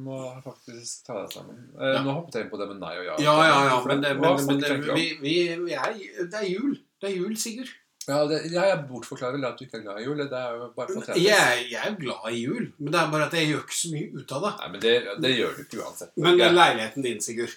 må 0.03 0.17
faktisk 0.43 1.07
ta 1.07 1.21
deg 1.21 1.31
sammen. 1.31 1.61
Eh, 1.79 1.93
Ja. 1.95 2.01
Nå 2.03 2.17
hoppet 2.17 2.41
jeg 2.41 2.47
inn 2.47 2.51
på 2.51 2.59
det 2.59 2.67
med 2.73 2.81
nei 2.83 2.97
og 2.99 3.05
ja. 3.07 3.15
Ja, 3.23 3.35
ja, 3.47 3.59
ja, 3.69 3.77
men, 3.87 4.03
det, 4.03 4.17
men, 4.19 4.41
men 4.49 4.59
det, 4.59 4.73
vi, 4.89 5.05
vi, 5.23 5.35
vi 5.63 5.77
er, 5.79 5.95
det 6.19 6.41
er 6.41 6.49
jul. 6.49 6.73
Det 6.99 7.13
er 7.13 7.15
jul, 7.21 7.37
Sigurd. 7.39 7.71
Ja, 8.05 8.19
det, 8.29 8.41
jeg 8.53 8.81
bortforklarer 8.89 9.39
vel 9.39 9.47
at 9.49 9.61
du 9.61 9.65
ikke 9.65 9.79
er 9.79 9.85
glad 9.87 10.01
i 10.03 10.09
jul. 10.09 10.19
Det 10.21 10.41
er 10.41 10.57
jo 10.59 10.67
bare 10.77 10.91
patetisk. 10.91 11.23
Jeg, 11.23 11.63
jeg 11.71 11.93
er 11.93 11.95
glad 12.01 12.27
i 12.35 12.41
jul, 12.43 12.67
men 12.83 12.91
det 12.93 12.99
er 13.01 13.13
bare 13.15 13.29
at 13.31 13.37
jeg 13.39 13.49
gjør 13.53 13.63
ikke 13.65 13.79
så 13.79 13.93
mye 13.95 14.11
ut 14.19 14.35
av 14.37 14.43
det. 14.45 14.53
Nei, 14.59 14.73
men 14.75 14.83
det, 14.83 14.95
det 15.25 15.33
gjør 15.39 15.55
du 15.55 15.63
ikke 15.63 15.81
uansett. 15.85 16.13
Men 16.27 16.43
den 16.43 16.59
leiligheten 16.59 17.07
din, 17.07 17.23
Sigurd. 17.25 17.55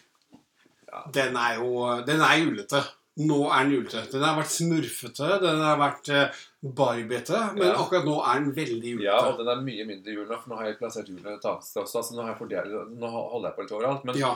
Den 1.14 1.36
er 1.38 1.56
jo 1.60 1.72
Den 2.08 2.22
er 2.22 2.38
julete. 2.42 2.84
Nå 3.18 3.38
er 3.50 3.64
den 3.66 3.72
julete. 3.74 4.04
Den 4.12 4.22
har 4.24 4.36
vært 4.38 4.52
smurfete, 4.54 5.28
den 5.42 5.62
har 5.66 5.80
vært 5.82 6.10
uh, 6.14 6.42
barbiete, 6.78 7.40
men 7.56 7.64
Ja. 7.72 7.74
akkurat 7.82 8.06
nå 8.06 8.18
er 8.22 8.44
den 8.44 8.52
veldig 8.54 8.92
julete. 8.92 9.08
Ja, 9.08 9.18
og 9.32 9.40
den 9.42 9.48
er 9.50 9.64
mye 9.66 9.86
mindre 9.90 10.14
jul 10.14 10.28
nå, 10.30 10.38
for 10.44 10.52
nå 10.54 10.60
har 10.60 10.68
jeg 10.70 10.78
plassert 10.78 11.10
julen 11.10 11.26
et 11.34 11.48
annet 11.50 11.66
sted 11.66 11.82
også. 11.82 11.98
Altså, 12.04 12.14
nå, 12.14 12.22
har 12.22 12.30
jeg 12.36 12.40
fordelt, 12.44 12.94
nå 13.02 13.10
holder 13.16 13.50
jeg 13.50 13.56
på 13.58 13.66
litt 13.66 13.76
overalt. 13.80 14.06
Men 14.06 14.18
Ja. 14.22 14.36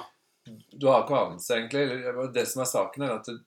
du 0.74 0.88
har 0.90 1.04
ikke 1.04 1.20
anelse, 1.28 1.54
egentlig. 1.60 2.34
Det 2.34 2.48
som 2.50 2.62
er 2.64 2.72
saken, 2.74 3.04
er 3.06 3.16
at 3.20 3.26
det, 3.30 3.38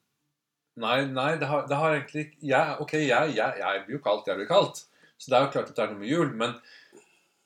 Nei, 0.77 1.05
nei, 1.07 1.37
det 1.39 1.47
har, 1.47 1.61
det 1.67 1.75
har 1.79 1.93
egentlig 1.95 2.23
jeg, 2.43 2.75
Ok, 2.83 2.93
jeg, 2.99 3.35
jeg, 3.35 3.53
jeg 3.61 3.83
blir 3.85 3.95
jo 3.95 4.01
kaldt, 4.03 4.25
jeg 4.27 4.35
blir 4.41 4.47
kaldt. 4.49 4.81
Så 5.17 5.29
det 5.31 5.37
er 5.37 5.45
jo 5.45 5.51
klart 5.53 5.69
at 5.71 5.75
det 5.77 5.83
er 5.85 5.91
noe 5.93 5.99
med 6.01 6.09
jul, 6.11 6.33
men 6.35 6.55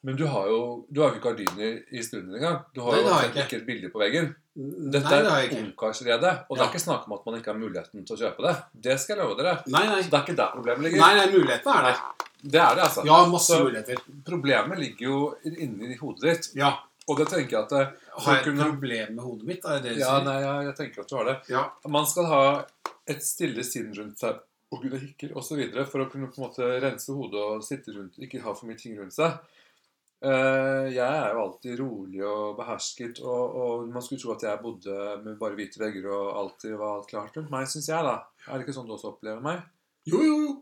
men 0.03 0.15
du 0.15 0.25
har 0.27 0.47
jo 0.47 0.85
du 0.91 1.01
har 1.01 1.11
ikke 1.11 1.23
gardiner 1.29 1.81
i 1.91 2.01
stuen 2.03 2.29
engang. 2.33 2.61
Du 2.73 2.81
har 2.81 2.91
Nei, 2.91 2.99
jo 3.01 3.03
det 3.07 3.13
har 3.13 3.21
jeg 3.23 3.31
ikke. 3.31 3.45
ikke. 3.47 3.57
et 3.61 3.65
bilde 3.67 3.89
på 3.91 3.99
veggen. 3.99 4.35
Dette 4.55 5.03
Nei, 5.09 5.21
det 5.21 5.29
har 5.31 5.37
er 5.37 5.41
jeg 5.43 5.49
ikke. 5.51 5.63
ungkarsrede, 5.65 6.31
og 6.49 6.57
det 6.57 6.61
Ja. 6.61 6.63
er 6.65 6.71
ikke 6.73 6.83
snakk 6.85 7.07
om 7.07 7.13
at 7.13 7.25
man 7.25 7.35
ikke 7.39 7.51
har 7.53 7.59
muligheten 7.59 8.05
til 8.05 8.15
å 8.15 8.19
kjøpe 8.19 8.41
det. 8.47 8.55
Det 8.81 8.99
skal 8.99 9.15
jeg 9.17 9.25
love 9.25 9.37
dere. 9.37 9.63
Nei, 9.67 9.85
nei. 9.87 10.01
Så 10.01 10.09
det 10.09 10.19
er 10.19 10.23
ikke 10.25 10.35
der 10.35 10.51
problemet 10.55 10.81
ligger. 10.83 10.99
Nei, 10.99 11.13
nei, 11.15 11.27
mulighetene 11.31 11.75
er 11.75 11.83
der. 11.89 11.97
Det 12.41 12.59
er 12.61 12.75
det, 12.75 12.83
altså. 12.83 13.05
Ja, 13.05 13.25
masse 13.27 13.47
Så- 13.53 13.63
muligheter. 13.63 13.95
Problemet 14.25 14.77
ligger 14.79 15.05
jo 15.05 15.35
inni 15.45 15.95
hodet 15.97 16.21
ditt. 16.21 16.55
Ja. 16.55 16.77
Og 17.09 17.17
det 17.17 17.27
tenker 17.27 17.49
jeg 17.49 17.63
at 17.63 17.69
det, 17.69 17.87
Har 18.19 18.35
jeg 18.35 18.39
et 18.39 18.45
kunne- 18.45 18.63
problem 18.69 19.15
med 19.15 19.23
hodet 19.25 19.45
mitt? 19.45 19.65
Er 19.65 19.79
det 19.79 19.83
det 19.83 19.93
du 19.95 19.99
Ja, 19.99 20.19
sier? 20.19 20.23
nei, 20.25 20.41
ja, 20.41 20.61
jeg 20.61 20.75
tenker 20.75 21.01
at 21.01 21.07
du 21.07 21.15
har 21.15 21.25
det. 21.25 21.37
Ja. 21.49 21.69
Man 21.87 22.05
skal 22.05 22.25
ha 22.25 22.65
et 23.07 23.23
stille 23.23 23.63
sinn 23.63 23.93
rundt 23.97 24.19
seg 24.19 24.35
og 24.71 24.81
kunne 24.81 24.99
hikker 24.99 25.33
osv. 25.35 25.85
for 25.89 26.05
å 26.05 26.11
kunne 26.11 26.27
på 26.27 26.37
en 26.37 26.49
måte 26.49 26.81
rense 26.81 27.07
hodet 27.09 27.33
og 27.41 27.63
sitte 27.63 27.87
rundt, 27.95 28.19
ikke 28.19 28.41
ha 28.43 28.53
for 28.53 28.67
mye 28.67 28.77
ting 28.77 28.95
rundt 28.97 29.13
seg. 29.13 29.39
Eh, 30.19 30.87
jeg 30.91 30.99
er 31.07 31.29
jo 31.31 31.43
alltid 31.45 31.77
rolig 31.79 32.23
og 32.27 32.57
behersket, 32.57 33.21
og, 33.23 33.53
og 33.63 33.85
man 33.93 34.03
skulle 34.03 34.19
tro 34.19 34.33
at 34.33 34.43
jeg 34.43 34.59
bodde 34.63 34.95
med 35.23 35.37
bare 35.39 35.55
hvite 35.55 35.79
vegger 35.79 36.09
og 36.11 36.33
alltid 36.41 36.75
var 36.75 36.97
alt 36.97 37.07
klart 37.07 37.37
rundt 37.39 37.53
meg, 37.53 37.69
syns 37.71 37.87
jeg, 37.87 38.03
da. 38.03 38.17
Er 38.49 38.57
det 38.59 38.65
ikke 38.67 38.75
sånn 38.75 38.89
du 38.89 38.95
også 38.97 39.13
opplever 39.13 39.39
meg? 39.45 39.61
Jo, 40.09 40.19
jo, 40.25 40.35
jo. 40.43 40.57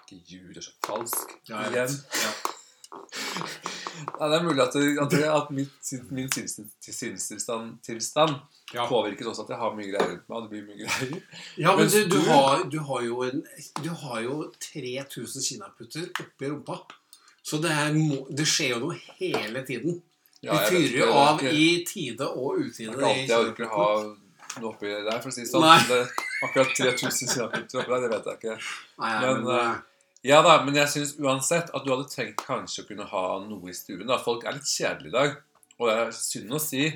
Ikke 0.00 0.22
ljug, 0.24 0.48
det 0.56 0.62
er 0.62 0.68
så 0.70 0.74
falsk. 0.88 1.36
Ja, 1.50 1.66
Igjen. 1.68 1.98
Ja. 2.22 2.32
Nei, 4.14 4.26
det 4.30 4.36
er 4.36 4.44
mulig 4.44 4.62
at, 4.62 4.74
at, 5.02 5.14
at 5.34 5.48
mitt, 5.54 5.90
min 6.14 6.28
sinns- 6.32 6.58
sinnstilstand 6.82 7.76
tilstand 7.86 8.34
Ja. 8.74 8.84
påvirket 8.90 9.26
også 9.30 9.44
at 9.44 9.52
jeg 9.54 9.58
har 9.60 9.74
mye 9.76 9.86
greier 9.90 10.10
rundt 10.12 10.28
meg. 10.28 10.36
og 10.36 10.42
Det 10.44 10.50
blir 10.50 10.64
mye 10.66 10.78
greier. 10.80 11.22
Ja, 11.60 11.74
men 11.78 11.88
du, 11.90 11.96
du, 12.08 12.16
du- 12.16 12.28
har, 12.30 12.64
du 12.72 12.78
har 12.88 13.04
jo 13.06 13.20
en 13.26 13.42
Du 13.82 13.90
har 14.02 14.20
jo 14.24 14.36
3000 14.62 15.46
kinaputter 15.48 16.08
oppi 16.24 16.50
rumpa. 16.50 16.78
Så 17.44 17.58
det, 17.60 17.70
her, 17.76 17.92
det 18.32 18.46
skjer 18.48 18.70
jo 18.74 18.78
noe 18.86 18.98
hele 19.20 19.62
tiden. 19.68 19.98
Ja, 20.44 20.56
Du 20.58 20.74
fyrer 20.74 20.98
jo 21.02 21.08
av 21.12 21.40
ikke- 21.40 21.52
i 21.52 21.84
tide 21.88 22.26
og 22.28 22.58
Det 22.58 22.66
utide. 22.70 22.92
er 22.92 22.96
ikke 22.96 23.08
alltid 23.08 23.28
jeg 23.28 23.46
orker 23.48 23.64
å 23.64 23.76
ha 23.76 24.60
noe 24.60 24.70
oppi 24.72 24.86
der, 24.88 25.20
for 25.20 25.28
å 25.28 25.32
si 25.32 25.40
det 25.44 25.50
sånn. 25.50 25.88
Det, 25.88 25.98
akkurat 26.46 26.74
3000 26.76 27.28
kilometer 27.34 27.80
oppi 27.80 27.90
der, 27.94 28.00
det 28.00 28.10
vet 28.14 28.24
jeg 28.30 28.38
ikke. 28.40 28.56
Nei, 28.98 29.20
Men, 29.20 29.44
men, 29.44 29.56
eh, 29.56 29.76
Ja 30.24 30.40
da, 30.40 30.62
men 30.64 30.74
jeg 30.74 30.88
syns 30.88 31.16
uansett 31.20 31.68
at 31.74 31.84
du 31.84 31.90
hadde 31.92 32.08
tenkt 32.08 32.36
kanskje 32.46 32.84
å 32.84 32.88
kunne 32.88 33.04
ha 33.10 33.24
noe 33.44 33.68
i 33.68 33.72
stuen. 33.76 34.06
da. 34.06 34.16
Folk 34.16 34.44
er 34.46 34.52
litt 34.56 34.64
kjedelige 34.64 35.08
i 35.08 35.16
dag. 35.18 35.36
Og 35.78 35.88
det 35.90 35.96
er 36.06 36.10
synd 36.16 36.50
å 36.50 36.60
si, 36.60 36.86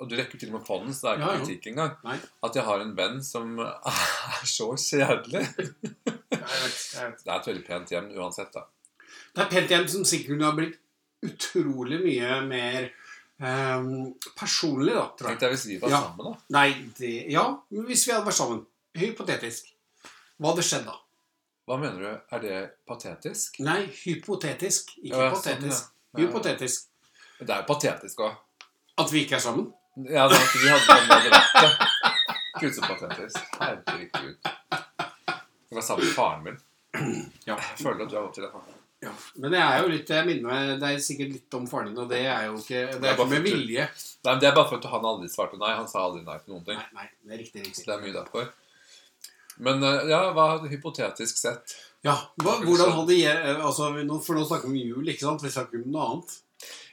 og 0.00 0.08
du 0.10 0.16
rekker 0.16 0.38
til 0.38 0.50
og 0.52 0.58
med 0.60 0.66
fonden 0.66 0.92
hånden, 0.92 0.94
så 0.94 1.00
det 1.00 1.12
er 1.12 1.16
ikke 1.16 1.32
Ja, 1.32 1.38
kritikk 1.40 1.66
engang, 1.72 1.96
Nei. 2.04 2.18
at 2.44 2.54
jeg 2.54 2.64
har 2.64 2.80
en 2.80 2.94
venn 2.94 3.22
som 3.22 3.58
er 3.60 4.44
så 4.44 4.72
kjedelig. 4.76 5.46
Det 6.04 7.28
er 7.28 7.38
et 7.38 7.46
veldig 7.48 7.64
pent 7.66 7.88
hjem 7.90 8.10
uansett, 8.18 8.52
da. 8.52 8.64
Det 9.36 9.42
er 9.44 9.50
pent 9.52 9.72
hjem 9.74 9.86
som 9.92 10.04
sikkert 10.08 10.32
kunne 10.32 10.48
ha 10.48 10.54
blitt 10.56 10.78
utrolig 11.26 11.98
mye 12.02 12.36
mer 12.48 12.86
um, 13.40 14.14
personlig, 14.38 14.94
da, 14.96 15.02
tror 15.18 15.28
jeg. 15.28 15.36
Tenkte 15.36 15.46
jeg 15.50 15.54
hvis 15.56 15.66
vi 15.68 15.78
var 15.82 15.92
Ja. 15.92 16.00
sammen, 16.06 16.30
da. 16.30 16.44
Nei, 16.56 16.68
det, 16.98 17.10
ja, 17.32 17.42
hvis 17.88 18.06
vi 18.08 18.14
hadde 18.14 18.26
vært 18.30 18.38
sammen. 18.40 18.62
Hypotetisk. 18.96 19.68
Hva 20.40 20.52
hadde 20.54 20.64
skjedd 20.64 20.86
da? 20.88 20.94
Hva 21.66 21.76
mener 21.82 22.00
du? 22.00 22.10
Er 22.36 22.40
det 22.44 22.58
patetisk? 22.88 23.58
Nei, 23.66 23.82
hypotetisk. 24.04 24.94
Ikke 25.02 25.16
Ja, 25.16 25.30
sånn, 25.34 25.42
patetisk. 25.42 25.90
ja. 26.14 26.20
Hypotetisk. 26.22 26.86
Det 27.40 27.50
er 27.50 27.60
jo 27.60 27.66
patetisk 27.68 28.20
òg. 28.24 28.36
At 28.98 29.10
vi 29.12 29.24
ikke 29.26 29.36
er 29.36 29.44
sammen? 29.44 29.72
Ja, 30.08 30.24
at 30.24 30.54
vi 30.56 30.68
hadde 30.68 31.20
det. 31.26 31.42
Gud, 32.60 32.72
så 32.72 32.80
patetisk. 32.88 33.36
Herregud. 33.60 34.36
Det 34.40 35.76
var 35.76 35.82
sammen 35.84 36.06
med 36.06 36.14
faren 36.16 36.44
min. 36.44 36.58
Ja. 37.46 37.56
Jeg 37.56 37.82
føler 37.82 38.04
at 38.06 38.10
du 38.10 38.16
er 38.16 38.22
opp 38.22 38.34
til 38.36 38.46
det. 38.46 38.52
Ja. 39.04 39.12
Men 39.36 39.52
det 39.52 39.60
er 39.60 39.82
jo 39.82 39.88
litt 39.92 40.08
jeg 40.08 40.24
minner 40.26 40.48
meg, 40.48 40.70
Det 40.80 40.88
er 40.88 41.02
sikkert 41.04 41.32
litt 41.34 41.54
om 41.58 41.66
faren 41.68 41.90
din, 41.90 41.98
og 42.00 42.08
det 42.08 42.22
er 42.24 42.46
jo 42.48 42.54
ikke 42.56 42.78
Det 42.94 43.00
Det 43.02 43.10
er 43.10 43.18
ikke 43.18 43.26
med 43.28 43.42
vilje. 43.44 43.88
Nei, 44.24 44.30
men 44.30 44.40
Det 44.40 44.48
er 44.48 44.54
bare 44.56 44.68
for 44.70 44.78
at 44.80 44.88
han 44.94 45.04
aldri 45.10 45.28
svarte 45.28 45.58
nei. 45.60 45.72
Han 45.76 45.88
sa 45.90 46.04
aldri 46.06 46.22
nei 46.24 46.38
til 46.44 46.54
noen 46.54 46.64
ting. 46.64 46.78
Nei, 46.80 46.86
nei, 47.02 47.08
det 47.26 47.34
er 47.36 47.42
riktig. 47.44 47.64
Så 47.66 47.68
riktig. 47.68 47.84
det 47.90 47.94
er 47.96 48.06
mye 48.06 48.16
derfor. 48.16 48.48
Men 49.58 49.84
eh, 49.88 50.08
ja, 50.12 50.22
hva 50.36 50.46
hypotetisk 50.68 51.38
sett? 51.40 51.76
Ja, 52.04 52.16
hva, 52.42 52.58
Hvordan 52.64 52.92
hadde 52.92 53.16
jeg 53.18 53.56
altså, 53.56 53.90
For 54.24 54.36
nå 54.38 54.44
snakker 54.48 54.70
vi 54.72 54.82
om 54.84 54.96
jul, 54.96 55.08
ikke 55.12 55.24
sant? 55.26 55.44
Vi 55.44 55.52
snakker 55.52 55.82
om 55.82 55.92
noe 55.92 56.08
annet. 56.10 56.34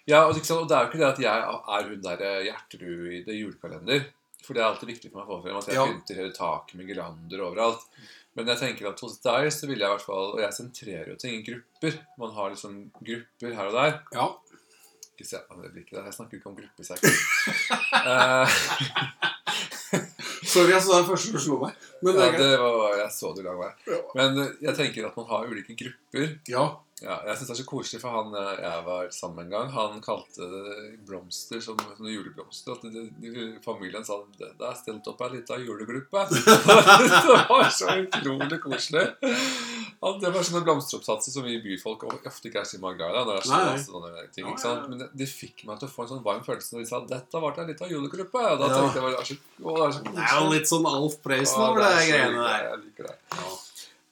Ja, 0.10 0.26
og, 0.28 0.36
og 0.36 0.68
det 0.68 0.76
er 0.76 0.84
jo 0.84 0.90
ikke 0.92 1.00
det 1.00 1.08
at 1.14 1.24
jeg 1.24 1.48
er 1.78 1.88
hun 1.88 2.04
der 2.04 2.24
eh, 2.28 2.42
Gjertrud 2.50 3.08
i 3.16 3.24
det 3.28 3.40
julekalender. 3.40 4.06
For 4.44 4.56
det 4.56 4.60
er 4.64 4.68
alltid 4.68 4.90
viktig 4.92 5.12
for 5.12 5.22
meg 5.22 5.30
å 5.30 5.38
få 5.38 5.44
frem 5.46 5.60
at 5.62 5.70
jeg 5.72 5.80
Ja. 5.80 5.86
pynter 5.88 6.20
hele 6.20 6.34
taket 6.36 6.76
med 6.76 6.90
girlander 6.92 7.44
overalt. 7.46 7.86
Men 8.34 8.50
jeg 8.50 8.60
tenker 8.64 8.90
at 8.90 9.04
hos 9.06 9.20
deg 9.22 9.50
så 9.54 9.68
vil 9.70 9.78
jeg 9.78 9.86
i 9.86 9.94
hvert 9.94 10.06
fall 10.08 10.32
Og 10.34 10.40
jeg 10.42 10.56
sentrerer 10.56 11.12
jo 11.12 11.18
ting 11.22 11.36
i 11.38 11.44
grupper. 11.46 12.00
Man 12.18 12.34
har 12.34 12.54
liksom 12.54 12.80
grupper 12.98 13.54
her 13.60 13.70
og 13.70 13.78
der. 13.78 14.00
Ja. 14.16 14.28
Ikke 15.14 15.28
se 15.30 15.42
på 15.46 15.60
det 15.62 15.74
blikket 15.76 16.00
der. 16.00 16.08
Jeg 16.10 16.18
snakker 16.18 16.40
ikke 16.40 16.50
om 16.50 16.58
Sorry, 16.58 16.90
jeg 16.90 16.98
ikke. 16.98 17.14
Eh, 18.04 18.62
Sorry, 20.54 20.74
altså, 20.74 20.90
det 20.92 20.98
er 20.98 21.08
første 21.08 21.34
du 21.34 21.40
slo 21.42 21.60
meg. 21.62 21.78
Men 22.04 22.18
det 22.18 22.26
ja, 22.26 22.32
det 22.42 22.50
var 22.60 22.96
Jeg 23.00 23.12
så 23.16 23.30
du 23.38 23.44
lang 23.46 23.60
vei. 23.62 23.70
Ja. 23.90 24.00
Men 24.18 24.42
jeg 24.66 24.76
tenker 24.80 25.08
at 25.08 25.16
man 25.18 25.30
har 25.30 25.46
ulike 25.50 25.78
grupper. 25.80 26.34
Ja. 26.50 26.66
Ja, 27.04 27.18
jeg 27.28 27.36
synes 27.36 27.50
det 27.50 27.54
er 27.54 27.60
så 27.60 27.66
koselig, 27.68 28.00
for 28.00 28.16
han 28.16 28.36
eh, 28.40 28.60
jeg 28.64 28.84
var 28.86 29.08
sammen 29.12 29.36
med 29.36 29.46
en 29.46 29.54
gang, 29.54 29.72
han 29.74 30.04
kalte 30.04 30.46
det 30.48 30.76
blomster 31.04 31.60
som 31.64 31.80
sånne 31.80 32.14
juleblomster. 32.14 32.78
At 32.78 32.86
de, 32.94 33.04
de, 33.20 33.48
familien 33.66 34.06
sa 34.08 34.22
det 34.40 34.54
det 34.60 34.68
er 34.70 34.78
stilt 34.80 35.10
opp 35.12 35.24
ei 35.26 35.34
lita 35.34 35.58
julegruppe. 35.60 36.24
det 36.32 37.42
var 37.50 37.68
så 37.76 37.98
utrolig 38.06 38.60
koselig. 38.64 39.04
At 40.04 40.22
det 40.24 40.32
var 40.36 40.48
sånne 40.48 40.64
blomsteroppsatser 40.68 41.36
som 41.36 41.48
vi 41.48 41.58
byfolk 41.64 42.06
ofte 42.08 42.50
ikke 42.50 42.64
er 42.64 42.70
så 42.70 42.80
glad 42.80 43.04
i. 43.04 43.18
når 43.18 43.30
det 43.30 43.66
er 43.66 43.84
sånne 43.84 44.24
ting, 44.36 44.48
ikke 44.48 44.64
sant? 44.64 44.88
Men 44.92 45.04
det, 45.04 45.10
det 45.20 45.28
fikk 45.32 45.66
meg 45.68 45.82
til 45.82 45.90
å 45.90 45.94
få 45.94 46.06
en 46.06 46.14
sånn 46.14 46.24
varm 46.24 46.46
følelse 46.48 46.78
når 46.78 46.86
de 46.86 46.90
sa 46.94 47.02
dette 47.10 47.44
ble 47.44 47.52
ei 47.66 47.68
lita 47.74 47.92
julegruppe. 47.92 48.46
Og 48.54 48.64
da 48.64 48.72
tenkte 48.72 49.02
jeg 49.02 49.08
bare, 49.10 49.28
så, 49.28 49.38
å, 49.60 49.76
det 49.76 49.90
er 49.90 49.98
så 49.98 50.06
Det 50.08 50.26
er 50.30 50.40
jo 50.40 50.56
litt 50.56 50.72
sånn 50.72 50.90
Alf 50.94 51.20
Prøysen 51.26 51.68
over 51.68 51.84
det 51.84 51.92
er 51.92 52.10
greiene 52.14 52.48
der. 52.48 52.66
Jeg 52.70 52.82
liker 52.86 53.12
det. 53.12 53.20
Ja. 53.36 53.52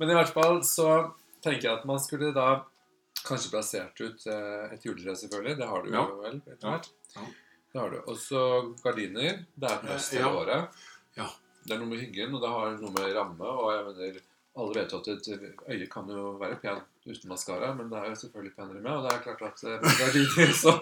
Men 0.01 0.12
i 0.12 0.19
hvert 0.19 0.36
fall 0.36 0.62
så 0.67 0.89
tenker 1.45 1.67
jeg 1.67 1.74
at 1.79 1.88
man 1.89 2.00
skulle 2.01 2.31
da 2.36 2.50
kanskje 3.28 3.51
plassert 3.54 4.01
ut 4.01 4.25
eh, 4.28 4.74
et 4.75 4.86
juletre, 4.86 5.16
selvfølgelig. 5.20 5.58
Det 5.62 5.68
har 5.70 5.84
du 5.86 5.90
jo 5.94 6.04
vel 6.24 6.36
etter 6.42 6.66
Ja. 6.68 6.74
hvert. 6.75 6.90
Ja. 7.16 7.22
Det 7.72 7.80
har 7.82 7.90
du. 7.94 8.00
Og 8.12 8.18
så 8.20 8.42
gardiner. 8.84 9.46
Det 9.56 9.70
er 9.72 9.86
høst 9.94 10.13
Ja. 10.13 10.25
hele 10.25 10.42
året. 10.42 10.84
Ja. 11.18 11.28
Det 11.66 11.75
er 11.75 11.80
noe 11.80 11.88
med 11.94 12.00
hyggen, 12.01 12.34
og 12.36 12.42
det 12.42 12.50
har 12.50 12.72
noe 12.82 12.92
med 12.92 13.16
ramme. 13.16 13.46
Og 13.46 13.72
jeg 13.72 13.84
mener, 13.86 14.22
alle 14.58 14.74
vet 14.75 14.94
at 14.94 15.08
et 15.08 15.28
øye 15.70 15.88
kan 15.90 16.10
jo 16.10 16.32
være 16.42 16.58
pen 16.60 16.82
uten 17.08 17.30
maskara, 17.30 17.74
men 17.78 17.90
det 17.90 17.98
er 18.00 18.10
jo 18.10 18.16
selvfølgelig 18.16 18.56
penere 18.56 18.82
med. 18.82 18.92
Og 18.92 19.04
det 19.06 19.13
er 19.13 19.22
klart 19.24 19.44
at 19.48 19.63
eh, 19.63 19.80
gardiner 20.00 20.51
så 20.54 20.75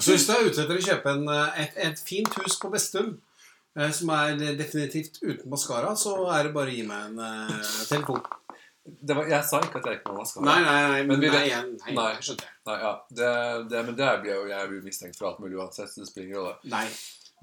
Så 0.00 0.12
hvis 0.14 0.26
du 0.26 0.32
er 0.34 0.44
ute 0.46 0.60
etter 0.62 0.76
å 0.78 0.84
kjøpe 0.84 1.12
en, 1.16 1.24
eh, 1.32 1.62
et, 1.64 1.78
et 1.88 1.98
fint 2.06 2.34
hus 2.42 2.58
på 2.60 2.70
Bestum, 2.70 3.14
eh, 3.78 3.90
som 3.90 4.10
er 4.14 4.36
definitivt 4.58 5.18
uten 5.22 5.48
maskara, 5.50 5.94
så 5.98 6.12
er 6.34 6.44
det 6.48 6.54
bare 6.54 6.70
å 6.70 6.76
gi 6.76 6.84
meg 6.86 7.08
en 7.08 7.18
uh, 7.18 7.72
telefon. 7.88 8.20
Det 8.84 9.16
var, 9.16 9.26
Jeg 9.32 9.44
sa 9.48 9.60
ikke 9.64 9.80
at 9.80 9.86
jeg 9.88 10.00
ikke 10.00 10.12
ha 10.12 10.18
maskara. 10.20 10.44
Nei, 10.44 10.60
nei, 10.60 10.88
nei. 10.92 11.02
Men 11.08 11.20
vi 11.20 11.30
nei, 11.32 11.48
jeg- 11.48 11.72
nei, 11.86 11.94
Nei. 11.96 12.06
jeg 12.14 12.22
skjønner. 12.28 12.48
Nei, 12.68 12.78
ja, 12.84 12.92
det, 13.10 13.32
det, 13.70 13.84
men 13.86 13.96
det 13.96 14.12
blir 14.22 14.34
jo 14.34 14.46
jeg 14.52 14.68
blir 14.68 14.82
mistenkt 14.84 15.16
for 15.18 15.28
alt 15.32 15.38
mulig 15.40 15.56
uansett, 15.60 15.88
så 15.92 16.00
det 16.04 16.08
spiller 16.12 16.28
ingen 16.28 16.40
rolle. 16.42 16.56
Nei. 16.64 16.86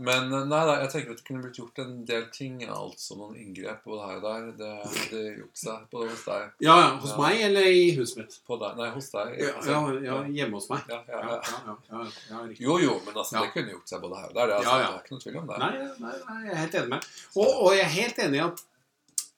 Men 0.02 0.32
eh, 0.34 0.46
nei 0.50 0.60
da, 0.66 0.76
jeg 0.82 0.90
tenker 0.94 1.12
at 1.14 1.18
det 1.20 1.26
kunne 1.28 1.42
blitt 1.44 1.58
gjort 1.60 1.78
en 1.84 2.06
del 2.08 2.24
ting, 2.34 2.62
altså 2.66 3.18
noen 3.20 3.36
inngrep 3.38 3.84
på 3.84 3.98
det 3.98 4.06
her 4.08 4.16
og 4.16 4.24
der. 4.24 4.46
Det 4.58 4.70
hadde 4.86 5.20
gjort 5.42 5.60
seg 5.62 5.84
både 5.92 6.08
hos 6.14 6.24
deg 6.26 6.64
Ja, 6.66 6.76
ja. 6.80 6.88
Hos 7.04 7.12
Ja. 7.12 7.18
meg 7.22 7.42
eller 7.50 7.68
i 7.70 7.84
huset 8.00 8.18
mitt? 8.22 8.38
på 8.48 8.58
deg, 8.64 8.78
Nei, 8.80 8.90
hos 8.96 9.10
deg. 9.12 9.36
Ja, 9.42 9.52
ja, 9.68 9.82
ja 10.08 10.16
hjemme 10.40 10.58
hos 10.58 10.70
meg. 10.72 10.88
Ja, 10.90 11.02
ja, 11.10 11.20
Ja, 11.20 11.36
ja. 11.36 11.42
ja, 11.52 11.76
ja, 11.92 12.06
ja, 12.32 12.40
ja. 12.48 12.56
Jo, 12.58 12.80
jo, 12.80 12.96
men 13.06 13.14
altså, 13.14 13.42
det 13.44 13.52
kunne 13.54 13.76
gjort 13.76 13.94
seg 13.94 14.02
både 14.02 14.16
her 14.24 14.28
og 14.32 14.34
der. 14.40 14.48
Det, 14.48 14.56
altså, 14.62 14.72
Ja, 14.72 14.80
ja. 14.80 14.88
det 14.88 14.96
er 14.96 15.04
ikke 15.04 15.16
noe 15.18 15.26
tvil 15.28 15.38
om 15.44 15.48
det. 15.52 15.58
Nei, 15.60 15.72
nei, 15.78 16.18
nei, 16.30 16.42
jeg 16.48 16.52
er 16.56 16.62
helt 16.64 16.76
enig 16.82 16.90
med 16.90 17.06
Og, 17.36 17.50
og 17.66 17.72
jeg 17.76 17.86
er 17.86 17.96
helt 18.00 18.18
enig 18.26 18.42
i 18.42 18.46
at 18.48 18.66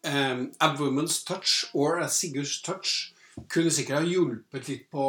um, 0.03 0.51
A 0.59 0.73
Woman's 0.79 1.23
Touch 1.25 1.65
or 1.73 1.99
A 1.99 2.07
Sigurds 2.09 2.61
Touch 2.61 3.13
kunne 3.49 3.71
sikkert 3.73 4.03
ha 4.03 4.05
hjulpet 4.05 4.67
litt 4.69 4.89
på 4.93 5.07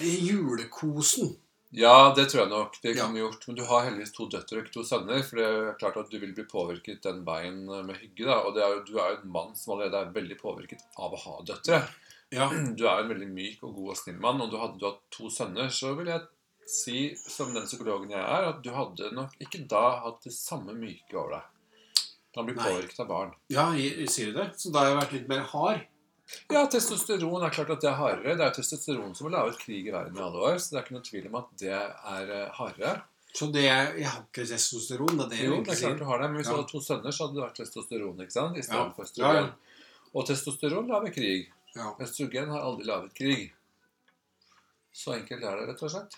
julekosen. 0.00 1.36
Ja, 1.70 2.12
det 2.16 2.24
tror 2.30 2.40
jeg 2.42 2.50
nok 2.50 2.78
det 2.82 2.96
Ja. 2.96 3.06
gjort. 3.12 3.46
Men 3.46 3.56
du 3.56 3.64
har 3.64 3.84
heldigvis 3.84 4.12
to 4.12 4.26
døtre 4.26 4.58
og 4.58 4.64
ikke 4.64 4.72
to 4.72 4.82
sønner. 4.82 5.22
For 5.22 5.36
det 5.36 5.46
er 5.46 5.78
klart 5.78 5.96
at 5.96 6.10
du 6.10 6.18
vil 6.18 6.32
bli 6.34 6.44
påvirket 6.44 7.02
den 7.02 7.24
veien 7.24 7.64
med 7.66 7.96
hygge. 7.96 8.24
da, 8.24 8.40
Og 8.42 8.54
det 8.54 8.62
er 8.64 8.74
jo, 8.74 8.84
du 8.84 8.98
er 8.98 9.10
jo 9.10 9.20
en 9.22 9.32
mann 9.32 9.54
som 9.54 9.74
allerede 9.74 9.94
er 10.00 10.12
veldig 10.12 10.38
påvirket 10.40 10.80
av 10.98 11.12
å 11.12 11.16
ha 11.16 11.42
døtre. 11.44 11.88
Ja. 12.32 12.48
Du 12.76 12.86
er 12.88 13.02
en 13.02 13.08
veldig 13.08 13.28
myk 13.28 13.62
og 13.62 13.74
god 13.74 13.90
og 13.90 13.96
snill 13.96 14.18
mann, 14.18 14.40
og 14.40 14.50
du 14.50 14.56
hadde 14.58 14.78
du 14.78 14.86
hatt 14.86 15.00
to 15.10 15.30
sønner, 15.30 15.68
så 15.70 15.94
vil 15.96 16.06
jeg 16.06 16.22
si, 16.66 17.14
som 17.16 17.54
den 17.54 17.66
psykologen 17.66 18.10
jeg 18.10 18.20
er, 18.20 18.48
at 18.50 18.62
du 18.62 18.70
hadde 18.70 19.12
nok 19.12 19.32
ikke 19.40 19.66
da 19.68 20.00
hatt 20.04 20.22
det 20.24 20.32
samme 20.32 20.72
myke 20.74 21.14
over 21.14 21.30
deg. 21.38 21.42
Han 22.36 22.46
blir 22.46 22.54
påvirket 22.54 23.00
av 23.00 23.08
barn. 23.08 23.32
ja, 23.50 23.64
sier 24.06 24.26
du 24.32 24.38
det? 24.38 24.52
Så 24.56 24.70
da 24.72 24.78
har 24.84 24.88
jeg 24.92 24.98
vært 25.00 25.12
litt 25.16 25.28
mer 25.28 25.40
hard? 25.50 25.80
Ja, 26.48 26.60
testosteron 26.70 27.42
er 27.42 27.50
klart 27.50 27.70
at 27.74 27.80
det 27.82 27.88
er 27.90 27.96
hardere. 27.98 28.36
Det 28.38 28.44
er 28.46 28.52
testosteron 28.54 29.16
som 29.18 29.26
har 29.26 29.32
laget 29.44 29.58
krig 29.58 29.88
i 29.88 29.90
verden 29.90 30.16
i 30.16 30.20
alle 30.22 30.38
år, 30.38 30.58
så 30.62 30.70
det 30.70 30.78
er 30.78 30.84
ikke 30.84 30.94
noe 30.94 31.06
tvil 31.08 31.26
om 31.26 31.34
at 31.40 31.48
det 31.58 31.72
er 31.74 32.30
eh, 32.36 32.50
hardere. 32.54 32.92
Så 33.34 33.46
det 33.54 33.64
er, 33.66 33.90
jeg 33.98 34.06
har 34.10 34.22
ikke 34.22 34.46
testosteron? 34.46 35.16
Det 35.18 35.24
er 35.26 35.30
det 35.34 35.44
Jo, 35.48 35.56
det 35.64 35.74
er 35.74 35.80
klart 35.82 35.98
du 35.98 36.04
har 36.06 36.18
det, 36.22 36.28
men 36.30 36.38
hvis 36.38 36.46
Ja. 36.46 36.52
du 36.54 36.60
hadde 36.62 36.70
to 36.70 36.80
sønner, 36.86 37.10
så 37.14 37.26
hadde 37.26 37.34
det 37.34 37.44
vært 37.48 37.58
testosteron, 37.58 38.20
ikke 38.22 38.36
sant? 38.36 38.56
I 38.58 38.62
stedet 38.62 38.78
Ja. 38.78 38.90
for 38.94 39.02
Ja, 39.02 39.08
østrogen. 39.10 39.50
ja. 39.50 40.06
Og 40.14 40.26
testosteron 40.26 40.86
lager 40.88 41.12
krig. 41.14 41.50
Østrogen 42.00 42.48
har 42.54 42.60
aldri 42.62 42.84
laget 42.86 43.14
krig. 43.14 43.52
Så 44.92 45.14
enkelt 45.18 45.42
er 45.42 45.56
det, 45.60 45.68
rett 45.68 45.82
og 45.82 45.90
slett. 45.90 46.14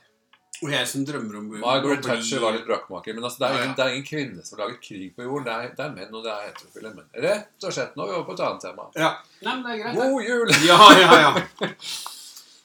Og 0.63 0.71
jeg 0.71 0.87
som 0.87 1.03
drømmer 1.07 1.39
om 1.41 1.47
Margaret 1.59 2.05
Thatcher 2.07 2.39
var 2.43 2.55
litt 2.55 2.67
bråkmaker, 2.69 3.17
men 3.17 3.25
altså, 3.27 3.41
det, 3.43 3.49
er 3.49 3.53
Ja, 3.53 3.59
ja. 3.59 3.65
ingen, 3.65 3.77
det 3.79 3.85
er 3.85 3.97
ingen 3.97 4.07
kvinne 4.07 4.45
som 4.47 4.59
har 4.59 4.69
laget 4.69 4.85
krig 4.85 5.09
på 5.17 5.25
jorden. 5.27 5.49
Det 5.49 5.55
er, 5.55 5.73
det 5.79 5.85
er 5.85 5.97
menn, 5.97 6.15
og 6.15 6.23
det 6.23 6.31
er 6.31 6.45
heterofile 6.47 6.93
menn. 6.95 7.09
Rett 7.25 7.67
og 7.67 7.75
slett. 7.75 7.97
Nå 7.99 8.05
er 8.05 8.13
vi 8.13 8.15
over 8.21 8.29
på 8.29 8.37
et 8.37 8.45
annet 8.47 8.63
tema. 8.69 8.87
Ja. 8.95 9.11
Nei, 9.43 9.57
men 9.57 9.65
det 9.67 9.73
er 9.73 9.81
greit. 9.83 9.99
God 9.99 10.23
jul! 10.29 10.55
Ja, 10.71 10.79
ja, 11.01 11.19
ja. 11.25 11.33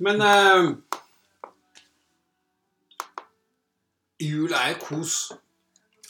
Men 0.05 0.21
uh, 0.21 0.75
Jul 4.21 4.53
er 4.53 4.77
kos. 4.81 5.17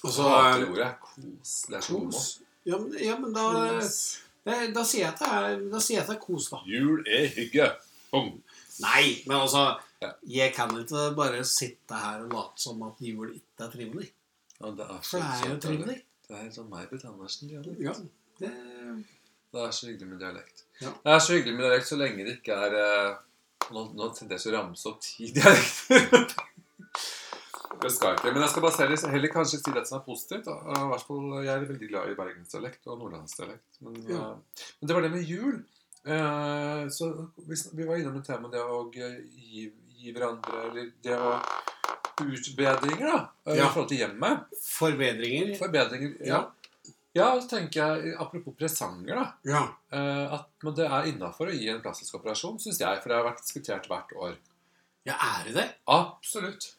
Og 0.04 0.12
så 0.12 0.16
Så 0.18 0.28
hater 0.30 0.64
eh, 0.66 0.72
ordet. 0.72 0.92
Kos. 1.02 1.56
Det 1.70 1.80
er 1.80 1.82
så. 1.88 2.00
Kos. 2.04 2.28
Ja, 2.68 2.78
men, 2.78 2.94
ja, 3.00 3.16
men 3.20 3.34
da, 3.36 3.48
det, 3.80 4.58
da 4.76 4.84
sier 4.84 5.06
jeg 5.06 5.14
at 5.14 5.20
det 5.24 5.32
er, 5.40 5.60
da 5.72 5.80
sier 5.84 6.02
jeg 6.02 6.04
at 6.04 6.12
det 6.12 6.18
er 6.20 6.24
kos, 6.24 6.50
da. 6.52 6.60
Jul 6.68 7.04
er 7.08 7.28
hygge. 7.36 7.72
Bong. 8.12 8.34
Nei, 8.84 9.04
men 9.28 9.40
altså 9.40 9.70
Ja. 10.02 10.12
Jeg 10.30 10.54
kan 10.54 10.70
ikke 10.78 11.08
bare 11.18 11.44
sitte 11.48 11.98
her 11.98 12.22
og 12.26 12.34
late 12.36 12.62
som 12.62 12.82
at 12.86 13.00
jul 13.02 13.32
ikke 13.34 13.66
er 13.66 13.72
trivelig. 13.74 14.10
Ja, 14.60 14.70
det 14.78 14.86
er 14.86 15.00
så 15.02 15.18
For 15.18 15.24
det 15.24 15.46
er 15.48 15.54
jo 15.54 15.60
trivelig. 15.64 15.96
Det 16.28 16.36
er 16.38 16.50
sånn 16.54 16.68
May-Britt 16.70 17.06
Andersen-dialekt. 17.08 17.80
Ja, 17.82 17.94
det, 18.42 18.52
Det 19.54 19.62
er 19.64 19.72
så 19.72 19.88
hyggelig 19.88 20.10
med 20.12 20.20
dialekt. 20.22 20.66
Ja. 20.82 20.92
Det 21.04 21.14
er 21.16 21.20
så 21.24 21.34
hyggelig 21.38 21.56
med 21.58 21.66
dialekt 21.66 21.88
så 21.90 21.98
lenge 21.98 22.26
det 22.28 22.36
ikke 22.42 22.58
er 22.68 22.76
eh, 22.82 23.16
Nå, 23.74 23.82
nå 23.98 24.06
tenderer 24.16 24.38
jeg 24.38 24.44
til 24.46 24.54
å 24.54 24.60
ramse 24.62 24.88
opp 24.92 25.00
ti 25.04 25.32
dialekter. 25.36 26.36
det 27.82 27.90
skal 27.94 28.12
jeg 28.14 28.20
ikke. 28.20 28.32
Men 28.34 28.44
jeg 28.46 28.52
skal 28.54 28.64
bare 28.64 28.78
heller, 28.84 29.02
heller 29.16 29.32
kanskje 29.34 29.60
si 29.62 29.74
det 29.76 29.84
som 29.90 29.98
er 30.00 30.06
positivt. 30.06 30.46
Da. 30.48 30.56
I 30.78 30.86
hvert 30.92 31.08
fall, 31.08 31.26
Jeg 31.44 31.54
er 31.56 31.66
veldig 31.72 31.90
glad 31.92 32.12
i 32.14 32.16
bergensdialekt 32.20 32.88
og 32.88 33.02
nordlandsdialekt. 33.02 33.82
Men, 33.86 33.98
Ja. 34.10 34.22
eh, 34.30 34.64
men 34.80 34.88
det 34.92 34.96
var 34.96 35.02
det 35.08 35.12
med 35.12 35.26
jul. 35.34 35.58
Eh, 36.08 36.84
så 36.96 37.10
vi, 37.48 37.84
var 37.84 37.98
innom 38.00 38.16
et 38.22 38.26
tema 38.30 38.48
det 38.54 38.62
å 38.64 38.80
gi, 38.94 39.68
gi 40.08 40.16
hverandre 40.16 40.68
Eller 40.70 40.94
det 41.04 41.18
å 41.20 41.36
Utbedringer, 42.18 43.06
da. 43.06 43.34
Ja. 43.46 43.68
I 43.68 43.70
forhold 43.70 43.90
til 43.92 44.00
hjemmet. 44.02 44.48
forbedringer. 44.66 45.52
Forbedringer. 45.60 46.16
Ja. 46.26 46.40
ja, 47.14 47.28
så 47.42 47.50
tenker 47.52 47.84
jeg, 47.84 48.16
apropos 48.18 48.56
presanger, 48.58 49.20
da. 49.20 49.26
Ja. 49.46 49.62
Eh, 49.94 50.34
at 50.40 50.66
men 50.66 50.74
det 50.80 50.88
er 50.90 51.12
innafor 51.12 51.52
å 51.52 51.54
gi 51.54 51.70
en 51.70 51.84
plastisk 51.84 52.18
operasjon, 52.18 52.58
syns 52.64 52.82
jeg. 52.82 53.04
For 53.04 53.14
det 53.14 53.20
har 53.20 53.28
vært 53.30 53.44
diskutert 53.46 53.86
hvert 53.92 54.16
år. 54.18 54.34
ja, 55.08 55.14
er 55.14 55.46
det 55.48 55.56
det? 55.60 55.68
Absolutt. 55.94 56.72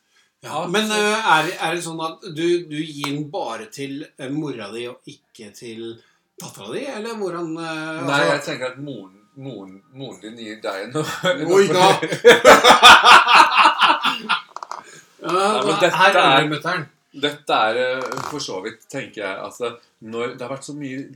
Ja, 0.42 0.64
men 0.70 0.90
eh, 0.94 1.30
er, 1.36 1.52
er 1.54 1.74
det 1.74 1.86
sånn 1.86 2.02
at 2.02 2.26
du, 2.34 2.44
du 2.70 2.76
gir 2.78 3.14
den 3.14 3.30
bare 3.30 3.70
til 3.74 4.04
eh, 4.04 4.28
mora 4.30 4.72
di 4.74 4.84
og 4.90 5.06
ikke 5.10 5.52
til 5.54 5.88
dattera 6.38 6.74
di, 6.74 6.84
eller 6.86 7.14
hvordan 7.18 7.54
altså? 7.58 8.10
Nei, 8.10 8.20
jeg 8.28 8.44
tenker 8.46 8.74
at 8.74 8.82
moren, 8.82 9.16
moren, 9.38 9.78
moren 9.94 10.20
din 10.22 10.36
gir 10.42 10.58
deg 10.62 10.90
noe. 10.94 11.04
Oi, 11.54 11.64
da. 11.70 11.88
ja, 15.22 15.62
men 15.64 15.72
dette 15.80 15.90
Her 15.96 16.10
er 16.14 16.20
er- 16.24 16.42
det 16.42 16.50
mutter'n. 16.52 16.86
Dette 17.18 17.54
er 17.70 17.78
eh, 17.82 18.02
for 18.28 18.38
så 18.44 18.58
vidt, 18.62 18.82
tenker 18.92 19.22
jeg 19.24 19.38
altså, 19.42 19.72
når 20.04 20.34
Det 20.36 20.44
har 20.44 20.52
vært 20.52 20.66
så 20.68 20.74
mye 20.76 21.06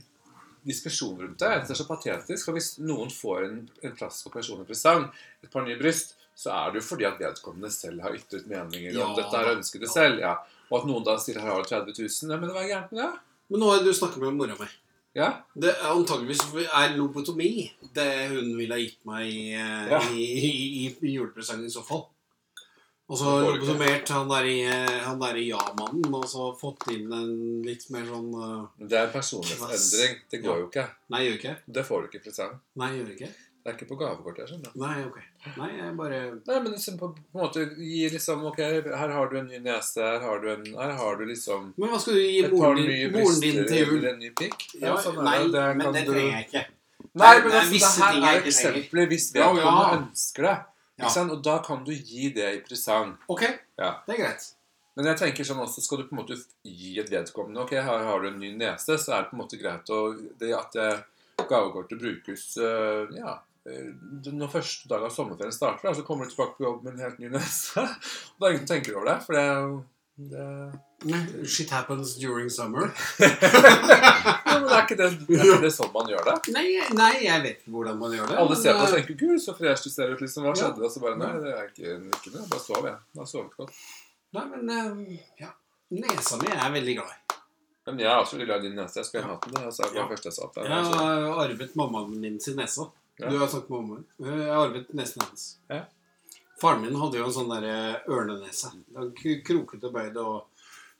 diskusjon 0.67 1.19
rundt 1.21 1.39
det. 1.39 1.51
Det 1.67 1.71
er 1.75 1.79
så 1.79 1.85
patetisk. 1.87 2.49
Og 2.49 2.57
hvis 2.57 2.71
noen 2.83 3.11
får 3.13 3.45
en, 3.45 3.59
en 3.83 3.95
plastisk 3.95 4.33
presang, 4.67 5.05
et 5.43 5.51
par 5.53 5.63
nye 5.67 5.77
bryst, 5.79 6.15
så 6.35 6.49
er 6.55 6.71
det 6.73 6.81
jo 6.81 6.87
fordi 6.87 7.05
at 7.05 7.19
vedkommende 7.21 7.69
selv 7.71 8.01
har 8.01 8.15
ytret 8.17 8.47
meninger 8.49 8.95
om 8.97 9.13
Ja, 9.13 9.15
dette 9.21 9.37
her 9.37 9.51
ønsket 9.53 9.81
det 9.85 9.91
selv. 9.93 10.19
ja. 10.23 10.33
Og 10.71 10.79
at 10.79 10.87
noen 10.89 11.03
da 11.05 11.13
sier 11.21 11.37
her 11.39 11.51
har 11.53 11.61
du 11.61 11.69
30 11.69 11.93
000. 11.99 12.31
Ja, 12.33 12.37
men 12.41 12.49
det 12.49 12.55
var 12.57 12.65
gærent 12.71 12.91
med 12.95 13.03
det. 13.03 13.11
Men 13.53 13.59
nå 13.61 13.69
har 13.69 13.83
du 13.85 13.91
snakket 13.93 14.23
med 14.23 14.33
mora 14.39 14.55
mi. 14.59 14.67
Ja. 15.13 15.27
Det 15.53 15.69
er 15.69 15.91
antageligvis 15.93 16.41
er 16.65 16.95
lobotomi 16.97 17.49
det 17.93 18.07
hun 18.31 18.55
ville 18.57 18.73
ha 18.73 18.81
gitt 18.81 19.03
meg 19.05 19.27
eh, 19.29 19.91
Ja. 19.91 19.99
i, 20.09 20.23
i, 20.25 20.49
i, 20.85 20.87
i 20.89 21.13
julepresangen 21.13 21.67
i 21.69 21.73
så 21.73 21.83
fall. 21.85 22.07
Og 23.11 23.17
så 23.19 23.29
lobotomert 23.43 24.09
han 24.09 24.29
der 24.31 24.45
i, 24.49 24.55
eh, 24.65 24.99
han 25.05 25.19
der 25.21 25.35
i 25.37 25.49
ja-mannen, 25.51 26.07
og 26.15 26.23
så 26.31 26.47
fått 26.57 26.87
inn 26.95 27.11
en 27.13 27.33
litt 27.65 27.83
mer 27.93 28.07
sånn 28.09 28.29
uh, 28.33 28.63
Det 28.79 28.95
er 28.97 29.09
en 29.09 29.13
personlighetsendring. 29.13 30.15
Det 30.31 30.39
går 30.41 30.53
Ja. 30.55 30.59
jo 30.63 30.69
ikke. 30.71 30.85
Nei, 31.13 31.19
gjør 31.27 31.35
ikke. 31.41 31.55
Det 31.77 31.83
får 31.85 32.01
du 32.01 32.07
ikke 32.09 32.21
i 32.21 32.25
presang. 32.29 32.55
Nei, 32.79 32.89
gjør 32.97 33.11
ikke. 33.17 33.29
Det 33.63 33.71
er 33.71 33.75
ikke 33.77 33.85
på 33.93 33.95
gavekort. 33.95 34.39
jeg 34.41 34.47
skjønner. 34.49 34.71
Nei, 34.75 35.05
ok. 35.07 35.19
Nei, 35.55 35.67
jeg 35.77 35.91
bare 35.95 36.17
Nei, 36.35 36.55
men 36.59 36.71
liksom 36.73 36.97
på, 36.99 37.07
på 37.15 37.39
en 37.39 37.43
måte 37.45 37.61
gi 37.79 38.09
liksom 38.11 38.41
Ok, 38.49 38.57
her 38.59 39.13
har 39.15 39.29
du 39.31 39.37
en 39.39 39.47
ny 39.47 39.59
nese. 39.63 40.03
Her 40.03 40.19
har 40.19 40.41
du, 40.43 40.49
en, 40.51 40.65
her 40.75 40.91
har 40.99 41.15
du 41.15 41.23
liksom 41.29 41.69
Men 41.77 41.93
hva 41.93 41.99
skal 42.03 42.17
du 42.19 42.23
gi 42.25 42.41
moren 42.51 42.81
din, 42.81 43.13
moren 43.15 43.39
din 43.39 43.61
til 43.69 43.85
jul? 43.93 44.03
en 44.11 44.19
ny 44.19 44.33
pikk. 44.35 44.65
Ja, 44.81 44.97
sånn 44.99 45.21
nei, 45.23 45.37
det. 45.45 45.53
Det 45.53 45.77
men 45.79 45.95
det 45.95 46.03
trenger 46.09 46.33
jeg 46.35 46.47
ikke. 46.49 46.65
Nei, 47.13 47.29
Det 47.37 47.45
men 47.45 47.55
altså, 47.61 47.77
det 47.77 47.93
ting 47.93 48.25
her 48.27 48.35
er 48.41 48.49
eksempler 48.51 49.07
hvis 49.13 49.29
Ja, 49.31 49.47
vedkommende 49.47 49.85
ja. 49.87 50.01
ønsker 50.01 50.49
det. 50.49 50.57
Ja. 50.57 51.05
Ikke 51.05 51.13
sant? 51.15 51.31
Og 51.37 51.41
da 51.47 51.55
kan 51.69 51.87
du 51.87 51.93
gi 51.95 52.33
det 52.35 52.49
i 52.57 52.59
presang. 52.67 53.15
Ok, 53.31 53.45
Ja. 53.79 53.93
det 54.07 54.17
er 54.17 54.21
greit. 54.25 54.49
Men 54.97 55.07
jeg 55.09 55.17
tenker 55.23 55.47
sånn 55.47 55.63
også, 55.63 55.81
skal 55.81 56.03
du 56.03 56.09
på 56.09 56.13
en 56.17 56.19
måte 56.19 56.35
gi 56.67 56.99
et 57.01 57.09
vedkommende 57.09 57.63
Ok, 57.63 57.71
her 57.79 58.03
har 58.11 58.19
du 58.21 58.27
en 58.29 58.37
ny 58.43 58.51
nese, 58.59 58.99
så 58.99 59.15
er 59.15 59.23
det 59.23 59.31
på 59.31 59.39
en 59.39 59.41
måte 59.41 59.57
greit 59.61 59.89
å 59.89 60.03
det 60.37 60.51
at 60.53 60.75
gavekortet 61.49 61.97
brukes 61.99 62.43
uh, 62.61 63.07
ja, 63.17 63.31
eh, 63.33 63.39
når 63.63 64.49
første 64.51 64.89
dag 64.91 65.03
av 65.07 65.11
sommerferien 65.15 65.53
starter, 65.55 65.87
da, 65.87 65.93
så 65.95 66.03
kommer 66.03 66.25
du 66.27 66.33
tilbake 66.33 66.57
på 66.57 66.65
jobb 66.65 66.83
med 66.83 66.93
en 66.97 67.03
helt 67.05 67.19
ny 67.23 67.29
nese. 67.31 67.79
Og 68.35 68.37
det 68.39 68.47
er 68.47 68.55
ingen 68.55 68.65
som 68.67 68.71
tenker 68.75 68.97
over 68.97 69.07
det, 69.11 69.17
for 69.23 69.37
det, 69.39 69.47
det 70.33 71.47
Shit 71.49 71.71
happens 71.71 72.15
during 72.19 72.49
summer. 72.51 72.91
ja, 73.19 73.29
men 74.59 74.67
det 74.67 74.75
er 74.75 74.83
ikke 74.85 74.97
det, 74.99 75.07
det, 75.27 75.39
er 75.39 75.47
ikke 75.47 75.63
det 75.65 75.71
sånn 75.75 75.89
man 75.95 76.11
gjør 76.11 76.27
det. 76.29 76.35
Nei, 76.55 76.65
nei, 76.95 77.09
jeg 77.25 77.43
vet 77.43 77.57
ikke 77.63 77.73
hvordan 77.75 77.97
man 77.99 78.13
gjør 78.15 78.29
det. 78.29 78.37
Alle 78.43 78.59
ser 78.59 78.77
på 78.77 78.85
og 78.85 78.93
tenker 78.93 79.17
'Gud, 79.19 79.39
så 79.43 79.55
fresh 79.57 79.83
du 79.83 79.89
ser 79.91 80.13
ut', 80.13 80.21
liksom. 80.23 80.45
Hva 80.47 80.53
Ja. 80.53 80.59
skjedde? 80.61 80.85
Og 80.87 80.91
så 80.93 81.03
bare 81.03 81.17
Nei, 81.19 81.31
det 81.43 81.51
er 81.57 81.65
ikke, 81.71 81.97
ikke 82.07 82.31
det. 82.35 82.39
Jeg 82.39 82.49
bare 82.53 82.63
sov, 82.67 82.85
jeg. 82.87 82.95
Da 83.15 83.19
har 83.23 83.27
sovet 83.33 83.57
godt. 83.57 83.73
eh, 83.73 84.37
Nei, 84.37 84.45
men 84.53 84.69
eh, 84.77 85.19
ja. 85.43 85.51
Nesa 85.91 86.39
mi 86.41 86.47
er 86.51 86.59
jeg 86.61 86.73
veldig 86.79 86.95
glad 87.01 87.11
i. 87.11 87.19
Men 87.85 87.99
jeg 87.99 88.07
er 88.07 88.19
også 88.23 88.37
veldig 88.37 88.47
glad 88.47 88.63
i 88.63 88.67
din 88.69 88.77
nese. 88.79 88.95
Jeg 89.01 89.05
skulle 89.09 89.23
gjerne 89.23 89.35
hatt 89.35 89.47
den. 89.51 89.63
Altså, 89.67 89.83
var 89.83 89.99
Ja. 89.99 90.07
første 90.07 90.29
jeg. 90.31 90.65
Jeg 90.65 90.83
har 90.95 91.43
arvet 91.43 91.75
mammaen 91.75 92.19
min 92.21 92.39
sin 92.39 92.55
nese. 92.55 92.87
Ja. 93.19 93.29
Du 93.29 93.37
har 93.37 93.47
sagt 93.51 93.69
mamma. 93.69 93.99
Jeg 94.19 94.29
har 94.49 94.63
arvet 94.67 94.93
nesen 94.97 95.21
hennes. 95.21 95.43
Ja. 95.69 95.83
Faren 96.61 96.81
min 96.81 96.95
hadde 96.97 97.19
jo 97.19 97.25
en 97.27 97.35
sånn 97.35 97.51
der 97.51 97.65
eh, 97.69 98.07
ørnenese. 98.09 98.71
Den 98.95 99.11
k- 99.17 99.41
Kroket 99.45 99.83
og 99.85 99.93
bøyd 99.93 100.17
og 100.21 100.47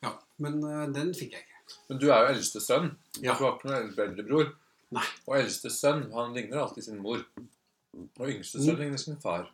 Ja. 0.03 0.11
Men 0.43 0.59
uh, 0.65 0.83
den 0.91 1.13
fikk 1.15 1.33
jeg 1.37 1.45
ikke. 1.45 1.77
Men 1.89 1.99
du 2.01 2.05
er 2.11 2.25
jo 2.25 2.33
eldste 2.35 2.59
sønn. 2.61 2.89
Ja. 3.23 3.33
Du 3.39 3.45
har 3.45 3.55
ikke 3.55 3.69
noen 3.69 3.77
eldre 3.87 4.05
eldre 4.09 4.25
bror. 4.27 4.51
Nei. 4.93 5.05
Og 5.25 5.37
eldste 5.39 5.71
sønn 5.73 6.03
han 6.13 6.33
ligner 6.35 6.59
alltid 6.61 6.85
sin 6.89 6.99
mor. 7.01 7.23
Og 8.19 8.27
yngste 8.29 8.59
sønn 8.61 8.77
ligner 8.81 8.99
sin 9.01 9.17
far. 9.23 9.47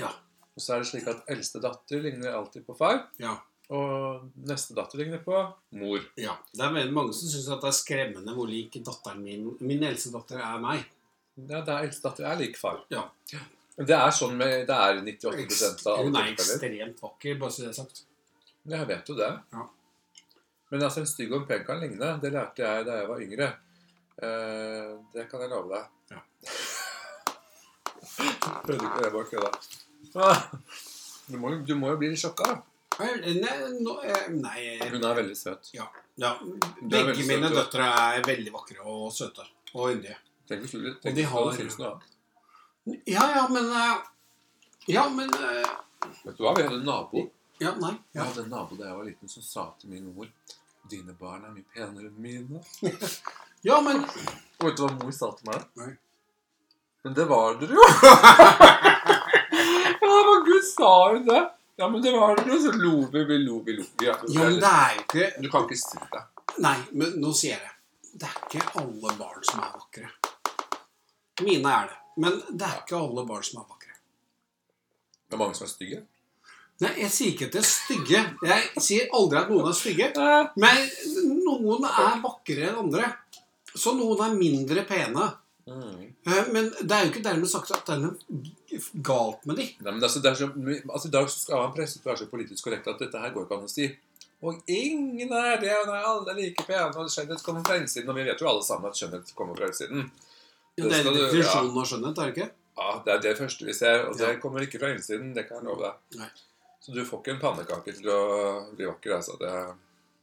Ja. 0.00 0.10
Og 0.52 0.60
så 0.60 0.74
er 0.74 0.82
det 0.82 0.88
slik 0.90 1.06
at 1.08 1.22
eldste 1.32 1.62
datter 1.64 2.02
ligner 2.04 2.34
alltid 2.36 2.66
på 2.66 2.74
far. 2.76 3.06
Ja. 3.22 3.38
Og 3.72 4.26
neste 4.44 4.74
datter 4.76 4.98
ligner 5.00 5.22
på 5.24 5.38
mor. 5.78 6.02
ja. 6.20 6.34
Det 6.52 6.66
er 6.66 6.90
mange 6.92 7.14
som 7.16 7.30
syns 7.32 7.46
det 7.48 7.70
er 7.70 7.76
skremmende 7.78 8.34
hvor 8.36 8.50
lik 8.50 8.74
datteren 8.84 9.22
min 9.24 9.46
Min 9.64 9.86
eldste 9.88 10.12
datter 10.12 10.42
er 10.42 10.58
meg. 10.60 10.82
Ja, 11.36 11.60
det 11.64 11.68
er 11.72 11.82
eldstedatter 11.86 12.24
er 12.28 12.36
lik 12.40 12.56
far. 12.60 12.82
Ja. 12.92 13.02
Det 13.76 13.94
er 13.96 14.10
sånn 14.12 14.34
med 14.36 14.66
Det 14.68 14.74
er 14.76 14.98
98 15.00 15.86
av 15.88 16.02
Hun 16.04 16.16
er 16.20 16.26
ekstremt 16.34 16.98
vakker, 17.00 17.38
bare 17.40 17.50
så 17.54 17.58
det 17.64 17.70
er 17.72 17.78
sagt. 17.78 18.02
Jeg 18.68 18.86
vet 18.90 19.08
jo 19.08 19.14
det. 19.18 19.30
Ja. 19.52 19.62
Men 20.70 20.82
altså, 20.86 21.00
en 21.00 21.06
stygg 21.08 21.32
og 21.32 21.40
en 21.42 21.46
pen 21.48 21.64
kan 21.66 21.80
ligne. 21.80 22.10
Det 22.20 22.30
lærte 22.32 22.62
jeg 22.62 22.84
da 22.86 22.92
jeg 23.00 23.08
var 23.08 23.20
yngre. 23.24 23.48
Eh, 24.22 24.90
det 25.14 25.24
kan 25.30 25.40
jeg 25.40 25.50
love 25.50 25.68
deg. 25.72 25.84
Ja. 26.12 26.20
Prøvde 28.66 28.84
ikke 28.84 29.02
det, 29.04 29.12
bare 29.12 29.24
kødda. 29.30 29.50
Ah, 30.14 30.36
Du 31.30 31.38
må, 31.38 31.50
du 31.64 31.74
må 31.78 31.88
jo 31.92 31.96
bli 32.00 32.08
litt 32.12 32.20
sjokka. 32.20 32.48
Nei, 32.98 33.10
nå- 33.80 34.00
eh, 34.04 34.26
nei 34.36 34.78
Hun 34.90 35.04
er 35.08 35.14
veldig 35.16 35.36
søt. 35.38 35.70
Ja. 35.74 35.86
ja. 36.20 36.34
Begge 36.42 37.06
veldig 37.08 37.26
mine 37.28 37.48
søt, 37.48 37.56
døtre 37.56 37.82
er 37.88 38.22
veldig 38.26 38.52
vakre 38.52 38.80
og 38.84 39.12
søte. 39.16 39.42
Og 39.74 39.90
yndige. 39.94 40.16
Tenk 40.48 40.64
du 40.70 40.78
Og 40.88 41.00
tenk 41.02 41.16
de 41.16 41.24
hvis 41.64 41.76
du 41.78 41.84
har-. 41.84 42.02
Ja, 43.06 43.24
ja, 43.36 43.44
men 43.48 43.68
eh, 43.70 43.96
Ja, 44.90 45.04
men 45.08 45.30
eh, 45.34 45.68
Vet 46.24 46.36
du 46.36 46.42
hva, 46.42 46.54
vi 46.56 46.62
hadde 46.66 46.80
en 46.80 46.86
nabo. 46.86 47.28
Ja, 47.62 47.74
nei. 47.78 47.92
Jeg 48.12 48.18
Ja. 48.18 48.24
hadde 48.26 48.42
en 48.42 48.50
nabo 48.50 48.76
da 48.76 48.88
jeg 48.88 48.96
var 48.98 49.04
liten 49.06 49.28
som 49.30 49.42
sa 49.46 49.68
til 49.80 49.90
min 49.90 50.08
mor 50.14 50.26
Dine 50.90 51.12
barn 51.14 51.44
er 51.46 51.52
mye 51.54 51.64
penere 51.74 52.08
enn 52.10 52.18
mine. 52.18 52.58
ja, 53.68 53.76
men 53.80 54.02
Og 54.02 54.66
vet 54.66 54.76
du 54.76 54.82
hva 54.82 54.90
mor 54.98 55.12
sa 55.14 55.30
til 55.38 55.46
meg? 55.52 55.62
Nei. 55.78 55.92
Men 57.04 57.14
det 57.14 57.24
var 57.30 57.54
dere 57.60 57.74
jo! 57.78 57.86
ja, 60.02 60.16
men 60.26 60.44
gud, 60.46 60.64
sa 60.76 60.90
hun 61.12 61.24
det? 61.26 61.42
Ja, 61.76 61.88
men 61.88 62.02
det 62.02 62.12
var 62.18 62.36
dere 62.36 62.52
jo. 62.56 62.58
Så 62.66 62.72
lo 62.78 62.92
vi, 63.12 63.24
vi 63.30 63.38
lo, 63.42 63.60
vi 63.66 63.76
lo. 63.78 63.84
Ja, 64.02 64.16
Ja, 64.28 64.44
men 64.48 64.58
det 64.60 64.72
er 64.72 64.98
ikke 65.00 65.30
Du 65.42 65.48
kan 65.50 65.64
ikke 65.66 65.78
si 65.80 65.98
det. 66.12 66.22
Nei, 66.62 66.76
men 66.92 67.14
nå 67.22 67.32
sier 67.34 67.54
jeg 67.56 67.62
det. 67.62 67.72
Det 68.20 68.28
er 68.28 68.36
ikke 68.60 68.74
alle 68.82 69.14
barn 69.18 69.42
som 69.48 69.62
er 69.64 69.70
vakre. 69.78 70.10
Mine 71.40 71.72
er 71.72 71.90
det. 71.90 71.98
Men 72.22 72.40
det 72.50 72.66
er 72.68 72.80
ikke 72.82 72.98
alle 73.00 73.24
barn 73.28 73.44
som 73.46 73.62
er 73.62 73.68
vakre. 73.70 73.94
Det 75.28 75.36
er 75.38 75.40
mange 75.40 75.56
som 75.56 75.64
er 75.66 75.72
stygge. 75.72 76.02
Nei, 76.82 76.90
jeg 76.98 77.12
sier 77.14 77.32
ikke 77.32 77.46
at 77.48 77.54
de 77.54 77.60
er 77.60 77.68
stygge. 77.68 78.22
Jeg 78.48 78.82
sier 78.82 79.12
aldri 79.16 79.38
at 79.40 79.52
noen 79.52 79.70
er 79.70 79.76
stygge. 79.78 80.08
Men 80.60 80.82
noen 81.46 81.86
er 81.88 82.18
vakrere 82.24 82.72
enn 82.72 82.82
andre. 82.84 83.12
Så 83.72 83.94
noen 83.96 84.20
er 84.26 84.36
mindre 84.36 84.84
pene. 84.88 85.30
Mm. 85.62 86.08
Eh, 86.26 86.48
Men 86.52 86.72
det 86.80 86.90
er 86.90 87.04
jo 87.04 87.12
ikke 87.12 87.22
dermed 87.22 87.48
sagt 87.50 87.70
at 87.70 87.86
det 87.86 87.94
er 87.94 88.02
noe 88.02 88.80
galt 89.06 89.44
med 89.46 89.60
de. 89.60 89.68
Nei, 89.78 89.92
men 89.92 90.02
altså, 90.02 90.20
det 90.24 90.32
er 90.32 90.40
så, 90.40 90.48
altså, 90.50 91.08
I 91.08 91.14
dag 91.14 91.30
så 91.30 91.38
skal 91.44 91.62
han 91.62 91.76
presset 91.76 92.04
være 92.06 92.24
så 92.24 92.26
politisk 92.32 92.66
korrekt 92.66 92.90
at 92.90 92.98
dette 93.00 93.20
her 93.22 93.32
går 93.34 93.46
ikke 93.46 93.60
an 93.60 93.68
å 93.68 93.72
si. 93.72 93.86
Og 94.42 94.58
ingen 94.66 95.30
er 95.38 95.60
det, 95.62 95.70
og 95.78 95.86
nei, 95.86 96.00
alle 96.02 96.32
er 96.34 96.40
like 96.40 96.66
pene, 96.66 96.90
og 96.98 97.10
skjønnhet 97.14 97.44
kommer 97.46 97.62
fra 97.66 97.78
innsiden. 97.78 98.10
Og 98.10 98.18
vi 98.18 98.26
vet 98.26 98.42
jo 98.42 98.50
alle 98.50 98.64
sammen 98.66 98.90
at 98.90 98.98
skjønnhet 98.98 99.30
kommer 99.38 99.54
fra 99.54 99.70
utsiden. 99.70 100.08
Ja, 100.78 100.86
det 100.88 100.98
er 100.98 101.08
en 101.10 101.16
definisjon 101.18 101.68
av 101.76 101.84
skjønnhet, 101.90 102.18
er 102.18 102.30
det 102.30 102.32
ikke? 102.36 102.48
Ja, 102.80 102.92
Det 103.04 103.12
er 103.12 103.20
det 103.26 103.32
første 103.38 103.66
vi 103.68 103.74
ser, 103.76 104.06
og 104.08 104.16
det 104.16 104.30
kommer 104.40 104.64
ikke 104.64 104.78
fra 104.80 104.88
innsiden. 104.94 105.34
Det 105.36 105.44
kan 105.48 105.58
jeg 105.60 105.66
love 105.68 105.84
deg. 105.84 106.18
Nei. 106.22 106.30
Så 106.82 106.94
du 106.96 107.02
får 107.06 107.20
ikke 107.20 107.34
en 107.36 107.42
pannekake 107.42 107.92
til 107.94 108.08
å 108.10 108.20
bli 108.74 108.86
vakker, 108.88 109.12
altså. 109.18 109.36
Det, 109.38 109.50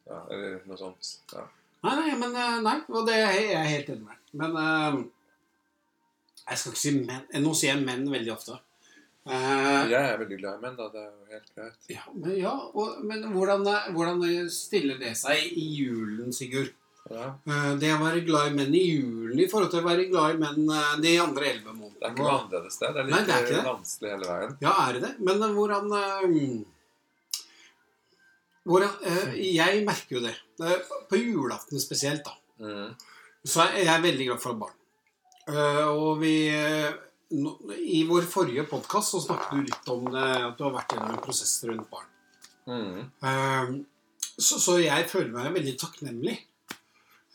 ja, 0.10 0.18
eller 0.34 0.58
noe 0.68 0.80
sånt. 0.80 1.12
Ja. 1.36 1.46
Nei, 1.86 1.94
nei, 2.02 2.16
men 2.20 2.34
eh, 2.36 2.58
nei, 2.66 2.74
og 2.90 3.06
det 3.08 3.14
er 3.16 3.38
jeg 3.38 3.70
helt 3.76 3.92
enig 3.94 4.08
med. 4.10 4.18
Men 4.42 4.58
eh, 4.64 4.98
jeg 6.50 6.58
skal 6.64 6.74
ikke 6.74 6.82
si 6.82 6.96
menn. 6.98 7.24
eh, 7.30 7.40
Nå 7.46 7.54
sier 7.56 7.76
jeg 7.76 7.86
menn 7.86 8.10
veldig 8.12 8.34
ofte. 8.34 8.58
Jeg 9.30 9.94
er 9.94 10.18
veldig 10.18 10.38
glad 10.42 10.58
i 10.58 10.64
menn, 10.66 10.76
da. 10.80 10.90
Det 10.90 11.06
er 11.06 11.10
jo 11.14 11.30
helt 11.36 11.50
greit. 11.56 11.80
ja, 11.94 12.04
men, 12.16 12.34
ja, 12.42 12.56
og, 12.74 13.00
men 13.06 13.28
hvordan, 13.36 13.64
hvordan 13.94 14.24
stiller 14.50 14.98
det 15.00 15.14
seg 15.20 15.54
i 15.54 15.66
julen, 15.78 16.34
Sigurd? 16.34 16.74
Ja. 17.10 17.28
Eh, 17.50 17.70
det 17.82 17.90
å 17.96 18.00
være 18.04 18.22
glad 18.28 18.52
i 18.52 18.56
menn 18.60 18.76
i 18.78 18.84
julen 18.86 19.40
i 19.42 19.48
forhold 19.50 19.72
til 19.74 19.82
å 19.82 19.88
være 19.88 20.06
glad 20.12 20.36
i 20.36 20.42
menn 20.44 20.68
eh, 20.70 20.92
de 21.02 21.14
andre 21.24 21.48
elleve 21.54 21.74
Det 21.74 21.80
er 21.80 21.80
ikke 21.80 21.80
månedene. 21.80 22.18
noe 22.20 22.34
annerledes, 22.36 22.78
det. 22.82 22.92
Det 22.94 23.02
er 23.02 23.10
Nei, 23.10 23.22
det 23.26 23.34
er 23.36 23.46
ikke 23.48 23.56
det. 23.56 23.64
vanskelig 23.70 24.12
hele 24.14 24.28
veien. 24.30 24.58
Ja, 24.62 24.74
er 24.88 24.94
det 24.94 25.02
det? 25.08 25.14
Men 25.30 25.42
eh, 25.48 25.56
hvordan 25.58 25.96
eh, 26.00 26.28
hvordan, 28.70 28.98
eh, 29.10 29.34
Jeg 29.56 29.84
merker 29.88 30.16
jo 30.20 30.22
det. 30.28 30.36
Eh, 30.62 30.90
på 31.10 31.18
julaften 31.22 31.82
spesielt, 31.82 32.24
da. 32.28 32.36
Mm. 32.60 32.90
Så 33.48 33.64
er 33.66 33.86
jeg 33.88 34.04
veldig 34.04 34.26
glad 34.30 34.42
for 34.44 34.60
barn. 34.60 34.76
Eh, 35.50 35.86
og 35.90 36.20
vi 36.22 36.34
eh, 36.54 36.92
I 37.32 38.04
vår 38.10 38.26
forrige 38.30 38.68
podkast 38.70 39.16
så 39.16 39.22
snakket 39.24 39.56
du 39.56 39.64
litt 39.70 39.90
om 39.94 40.06
det, 40.14 40.28
at 40.50 40.58
du 40.60 40.64
har 40.68 40.76
vært 40.76 40.94
gjennom 40.94 41.16
en 41.16 41.24
prosess 41.24 41.56
rundt 41.70 41.90
barn. 41.90 42.06
Mm. 42.70 43.00
Eh, 43.24 43.74
så, 44.40 44.60
så 44.62 44.78
jeg 44.82 45.08
føler 45.10 45.34
meg 45.34 45.54
veldig 45.58 45.76
takknemlig. 45.82 46.38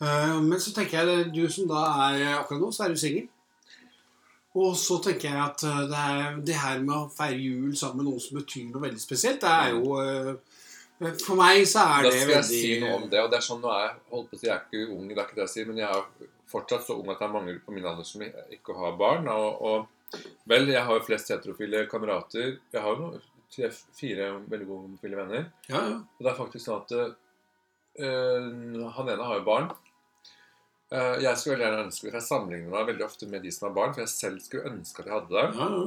Eh, 0.01 0.35
men 0.43 0.59
så 0.59 0.73
tenker 0.75 1.07
jeg 1.07 1.29
du 1.35 1.45
som 1.51 1.69
da 1.69 1.85
er 2.11 2.25
akkurat 2.39 2.61
nå, 2.65 2.71
så 2.75 2.85
er 2.85 2.93
du 2.95 2.99
singel. 2.99 3.29
Og 4.55 4.75
så 4.79 4.97
tenker 5.03 5.29
jeg 5.31 5.39
at 5.43 5.63
eh, 5.67 5.81
det, 5.91 6.01
er, 6.01 6.37
det 6.47 6.57
her 6.59 6.83
med 6.83 6.95
å 6.95 7.07
feire 7.11 7.39
jul 7.39 7.73
sammen 7.79 8.01
med 8.03 8.09
noen 8.11 8.23
som 8.23 8.37
betyr 8.39 8.69
noe 8.69 8.83
veldig 8.85 9.01
spesielt, 9.03 9.41
det 9.43 9.51
er 9.51 9.73
jo 9.75 9.97
eh, 9.99 10.31
For 11.19 11.35
meg 11.39 11.65
så 11.67 11.83
er 11.83 12.05
det 12.07 12.13
veldig 12.13 12.13
Da 12.13 12.13
skal 12.15 12.19
jeg 12.19 12.29
veldig 12.35 12.61
si 12.61 12.77
noe 12.83 12.93
om 13.01 13.09
det. 13.11 13.19
og 13.23 13.31
det 13.33 13.39
er 13.41 13.45
sånn, 13.49 13.59
nå 13.63 13.71
er 13.73 13.83
Jeg 13.89 13.97
holdt 14.13 14.29
på 14.31 14.37
å 14.37 14.39
si, 14.39 14.47
jeg 14.47 14.55
er 14.55 14.63
ikke 14.63 14.95
ung, 14.95 15.09
det 15.11 15.17
er 15.17 15.25
ikke 15.25 15.37
det 15.41 15.43
jeg 15.45 15.53
sier, 15.55 15.67
men 15.71 15.81
jeg 15.83 15.89
er 15.91 16.31
fortsatt 16.55 16.85
så 16.87 16.95
ung 17.01 17.09
at 17.11 17.19
det 17.19 17.27
er 17.27 17.33
mange 17.35 17.57
på 17.65 17.75
min 17.75 17.87
alder 17.89 18.07
som 18.07 18.23
ikke 18.23 18.75
har 18.79 18.95
barn. 18.99 19.27
Og, 19.27 19.61
og 19.67 20.21
vel, 20.47 20.69
jeg 20.71 20.83
har 20.87 20.99
jo 20.99 21.03
flest 21.07 21.31
heterofile 21.33 21.81
kamerater. 21.91 22.53
Jeg 22.71 22.83
har 22.83 22.93
jo 22.95 23.01
noen- 23.09 23.31
tre, 23.55 23.69
fire 23.95 24.29
veldig 24.51 24.65
gode 24.67 24.81
homofile 24.85 25.19
venner. 25.19 25.45
Ja, 25.69 25.81
ja. 25.89 25.97
Og 25.99 26.23
det 26.25 26.31
er 26.31 26.37
faktisk 26.39 26.63
sånn 26.65 26.81
at 26.85 26.95
han 27.99 29.11
ene 29.11 29.27
har 29.27 29.39
jo 29.39 29.45
barn. 29.47 29.69
Eh, 30.93 31.21
jeg 31.23 31.39
skulle 31.39 31.55
veldig 31.55 31.65
gjerne 31.65 31.85
ønske 31.87 32.05
for 32.05 32.17
Jeg 32.19 32.27
sammenligner 32.27 32.73
meg 32.73 32.89
veldig 32.91 33.05
ofte 33.07 33.27
med 33.29 33.41
de 33.45 33.51
som 33.53 33.69
har 33.69 33.77
barn, 33.77 33.93
for 33.95 34.03
jeg 34.03 34.13
selv 34.13 34.43
skulle 34.43 34.69
ønske 34.69 35.01
at 35.01 35.09
jeg 35.09 35.15
hadde 35.17 35.33
det. 35.33 35.45
ja, 35.59 35.69
ja. 35.77 35.85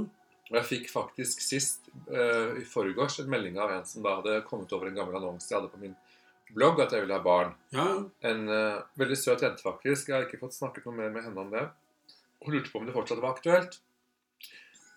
Og 0.49 0.57
jeg 0.57 0.65
fikk 0.65 0.87
faktisk 0.89 1.43
sist, 1.45 1.91
uh, 2.09 2.55
i 2.57 2.63
forgårs, 2.65 3.19
en 3.21 3.29
melding 3.29 3.59
av 3.61 3.69
en 3.75 3.83
som 3.85 4.01
da 4.05 4.15
hadde 4.17 4.39
kommet 4.47 4.71
over 4.73 4.89
en 4.89 4.95
gammel 4.97 5.19
annonse 5.19 5.51
jeg 5.51 5.59
hadde 5.59 5.69
på 5.69 5.81
min 5.83 5.93
blogg, 6.57 6.81
at 6.81 6.95
jeg 6.97 7.05
ville 7.05 7.19
ha 7.19 7.21
barn. 7.21 7.51
ja, 7.75 7.85
ja. 7.85 7.99
En 8.31 8.49
uh, 8.49 8.79
veldig 8.97 9.19
søt 9.21 9.45
jente, 9.45 9.61
faktisk. 9.61 10.09
Jeg 10.09 10.17
har 10.17 10.25
ikke 10.25 10.41
fått 10.41 10.57
snakket 10.57 10.89
noe 10.89 10.97
mer 10.97 11.13
med 11.13 11.27
henne 11.27 11.45
om 11.45 11.53
det. 11.53 11.67
Hun 12.41 12.57
lurte 12.57 12.73
på 12.73 12.81
om 12.81 12.89
det 12.89 12.97
fortsatt 12.97 13.21
var 13.21 13.37
aktuelt. 13.37 13.77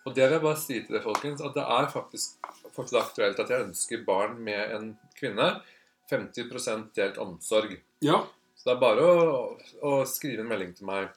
Og 0.06 0.16
det 0.16 0.24
vil 0.24 0.38
jeg 0.38 0.44
bare 0.46 0.62
si 0.62 0.78
til 0.78 0.96
dere, 0.96 1.04
folkens, 1.04 1.44
at 1.44 1.54
det 1.58 1.66
er 1.76 1.92
faktisk 1.92 2.48
fortsatt 2.72 3.02
aktuelt 3.02 3.44
at 3.44 3.52
jeg 3.52 3.66
ønsker 3.68 4.06
barn 4.08 4.40
med 4.48 4.76
en 4.78 4.88
kvinne. 5.20 5.50
50% 6.12 6.92
delt 7.00 7.18
omsorg. 7.22 7.74
ja. 8.04 8.22
Så 8.62 8.68
det 8.68 8.76
er 8.76 8.80
bare 8.84 9.02
å, 9.10 9.30
å 9.82 9.90
skrive 10.06 10.44
en 10.44 10.50
melding 10.52 10.70
til 10.78 10.86
meg 10.86 11.08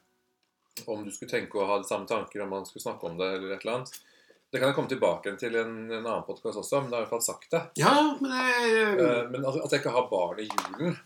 om 0.89 1.03
du 1.05 1.11
skulle 1.13 1.29
tenke 1.29 1.59
å 1.61 1.67
ha 1.69 1.75
de 1.77 1.85
samme 1.85 2.07
tanker, 2.09 2.41
om 2.41 2.49
man 2.55 2.63
skulle 2.65 2.81
snakke 2.81 3.05
om 3.05 3.19
det, 3.19 3.27
eller 3.35 3.51
et 3.53 3.61
eller 3.67 3.75
annet. 3.75 3.99
Det 4.49 4.57
kan 4.61 4.71
jeg 4.71 4.75
komme 4.79 4.89
tilbake 4.89 5.33
til 5.37 5.57
en, 5.61 5.75
en 5.91 5.99
annen 6.07 6.23
podkast 6.25 6.57
også, 6.63 6.79
men 6.81 6.89
da 6.89 6.97
har 6.97 7.03
jeg 7.03 7.05
i 7.05 7.11
hvert 7.11 7.13
fall 7.13 7.25
sagt 7.27 7.51
det. 7.53 7.61
ja 7.83 7.93
men 8.17 8.33
jeg, 8.33 8.71
Eh, 8.95 9.21
Men 9.29 9.45
at, 9.45 9.59
at 9.61 9.75
jeg 9.75 9.83
ikke 9.83 9.93
har 9.93 10.07
barn 10.09 10.41
i 10.41 10.47
julen, 10.49 10.97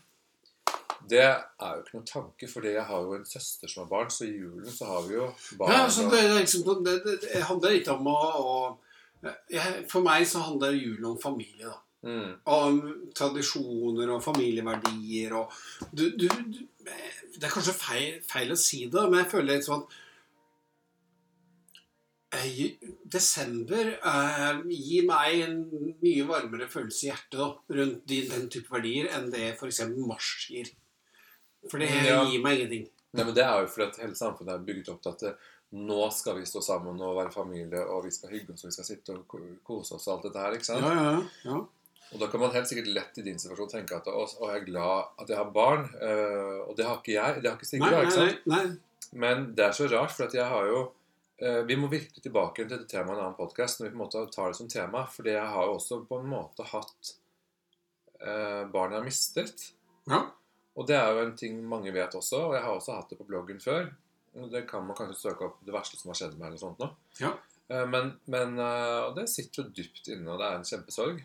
det 1.10 1.20
er 1.26 1.74
jo 1.76 1.82
ikke 1.84 1.96
noen 1.98 2.08
tanke. 2.08 2.48
fordi 2.54 2.72
jeg 2.78 2.86
har 2.88 3.04
jo 3.04 3.14
en 3.18 3.28
søster 3.34 3.68
som 3.74 3.82
har 3.84 3.90
barn, 3.92 4.10
så 4.14 4.24
i 4.24 4.32
julen 4.38 4.72
så 4.72 4.88
har 4.94 5.04
vi 5.10 5.18
jo 5.18 5.28
barn. 5.60 5.74
Ja, 5.76 5.84
så 5.92 6.08
det, 6.12 6.22
liksom, 6.38 6.64
det, 6.86 6.96
det, 7.04 7.18
det 7.26 7.44
handler 7.50 7.76
ikke 7.76 7.98
om 7.98 8.08
å, 8.14 8.18
å 8.40 9.28
jeg, 9.52 9.84
For 9.92 10.00
meg 10.06 10.24
så 10.30 10.40
handler 10.46 10.72
julen 10.78 11.10
om 11.12 11.20
familie, 11.20 11.68
da. 11.68 11.76
Mm. 12.02 12.30
Av 12.48 12.78
tradisjoner 13.12 14.08
og 14.14 14.22
familieverdier 14.24 15.34
og 15.36 15.50
du, 15.92 16.06
du, 16.16 16.24
du, 16.32 16.60
Det 17.36 17.44
er 17.44 17.52
kanskje 17.52 17.74
feil, 17.76 18.14
feil 18.24 18.54
å 18.54 18.56
si 18.56 18.86
det, 18.88 19.02
men 19.10 19.20
jeg 19.20 19.28
føler 19.34 19.50
litt 19.58 19.66
sånn 19.66 19.82
eh, 22.38 22.78
Desember 23.04 23.90
eh, 23.98 24.62
gir 24.72 25.04
meg 25.08 25.42
en 25.44 25.58
mye 26.00 26.26
varmere 26.28 26.68
følelse 26.72 27.04
i 27.06 27.10
hjertet 27.10 27.38
da, 27.40 27.48
rundt 27.76 28.04
de, 28.08 28.20
den 28.30 28.48
type 28.52 28.72
verdier 28.72 29.10
enn 29.18 29.28
det 29.34 29.50
f.eks. 29.58 29.82
mars 29.98 30.30
gir. 30.50 30.70
For 31.68 31.82
det 31.82 31.90
Ja. 31.90 32.22
gir 32.24 32.40
meg 32.44 32.60
ingenting. 32.60 32.86
Nei, 33.12 33.24
men 33.26 33.34
Det 33.34 33.42
er 33.44 33.60
jo 33.60 33.66
fordi 33.68 33.88
at 33.90 33.98
hele 34.04 34.14
samfunnet 34.16 34.54
er 34.54 34.64
bygget 34.64 34.88
opp 34.94 35.02
til 35.02 35.12
at 35.12 35.24
det, 35.26 35.34
nå 35.76 35.98
skal 36.14 36.38
vi 36.38 36.46
stå 36.48 36.62
sammen 36.62 36.96
og 37.02 37.16
være 37.18 37.30
familie, 37.34 37.82
og 37.92 38.04
vi 38.06 38.10
skal 38.14 38.30
hygge 38.32 38.54
oss 38.54 38.64
og 38.64 38.70
vi 38.70 38.74
skal 38.78 38.88
sitte 38.88 39.14
og 39.18 39.36
kose 39.66 39.94
oss 39.98 40.08
og 40.08 40.14
alt 40.16 40.24
dette 40.30 40.38
her. 40.46 40.56
ikke 40.56 40.66
sant? 40.66 40.86
Ja, 40.86 40.94
ja, 40.96 41.20
ja. 41.44 41.60
Og 42.10 42.18
da 42.18 42.26
kan 42.26 42.40
man 42.42 42.50
helt 42.54 42.66
sikkert 42.66 42.88
lett 42.90 43.18
i 43.18 43.24
din 43.26 43.38
situasjon 43.38 43.68
tenke 43.70 43.94
at 44.00 44.08
å, 44.10 44.24
å, 44.26 44.46
jeg 44.50 44.62
er 44.62 44.64
glad 44.66 45.12
at 45.22 45.28
jeg 45.30 45.38
har 45.38 45.50
barn. 45.54 45.84
eh, 46.02 46.56
og 46.66 46.72
det 46.78 46.86
har 46.88 46.96
ikke 46.98 47.14
jeg. 47.14 47.42
Det 47.44 47.50
har 47.50 47.58
ikke 47.58 47.68
Nei, 47.68 47.70
Sigrid. 47.70 47.92
nei, 47.92 48.00
ikke 48.06 48.16
sant? 48.16 48.48
nei, 48.50 48.62
nei. 48.66 49.12
Men 49.24 49.44
det 49.58 49.64
er 49.68 49.72
så 49.74 49.86
rart, 49.90 50.12
for 50.14 50.26
at 50.26 50.34
jeg 50.34 50.46
har 50.46 50.66
jo 50.70 50.80
eh, 51.42 51.62
Vi 51.66 51.76
må 51.78 51.88
virkelig 51.90 52.22
tilbake 52.22 52.62
til 52.62 52.68
dette 52.70 52.86
temaet 52.90 53.14
i 53.14 53.18
en 53.18 53.24
annen 53.24 53.38
podkast 53.38 53.80
når 53.80 53.88
vi 53.88 53.92
på 53.94 53.98
en 53.98 54.02
måte 54.04 54.24
tar 54.34 54.50
det 54.52 54.58
som 54.58 54.68
tema. 54.70 55.04
Fordi 55.10 55.34
jeg 55.36 55.48
har 55.54 55.66
jo 55.70 55.78
også 55.78 56.00
på 56.10 56.18
en 56.20 56.28
måte 56.30 56.66
hatt 56.72 57.14
eh, 58.20 58.62
barn 58.74 58.92
jeg 58.94 59.00
har 59.00 59.06
mistet. 59.06 59.64
Ja. 60.10 60.24
Og 60.78 60.86
det 60.90 60.96
er 60.98 61.10
jo 61.14 61.24
en 61.24 61.34
ting 61.38 61.58
mange 61.66 61.92
vet 61.94 62.14
også, 62.14 62.44
og 62.48 62.54
jeg 62.56 62.62
har 62.64 62.74
også 62.76 62.94
hatt 62.98 63.10
det 63.10 63.18
på 63.18 63.26
bloggen 63.28 63.58
før. 63.62 63.88
Det 64.50 64.62
kan 64.70 64.84
man 64.86 64.94
kanskje 64.96 65.18
søke 65.18 65.48
opp 65.48 65.56
det 65.66 65.74
verste 65.74 65.98
som 65.98 66.12
har 66.12 66.18
skjedd 66.20 66.36
meg, 66.38 66.52
eller 66.52 66.60
sånt 66.62 66.78
nå. 66.80 66.86
Ja. 67.18 67.32
Eh, 67.70 67.86
Men, 67.86 68.12
men 68.26 68.56
eh, 68.58 69.00
Og 69.06 69.14
det 69.16 69.28
sitter 69.30 69.62
jo 69.62 69.68
dypt 69.76 70.08
inne, 70.10 70.30
og 70.34 70.40
det 70.42 70.48
er 70.48 70.56
en 70.58 70.66
kjempesorg. 70.66 71.20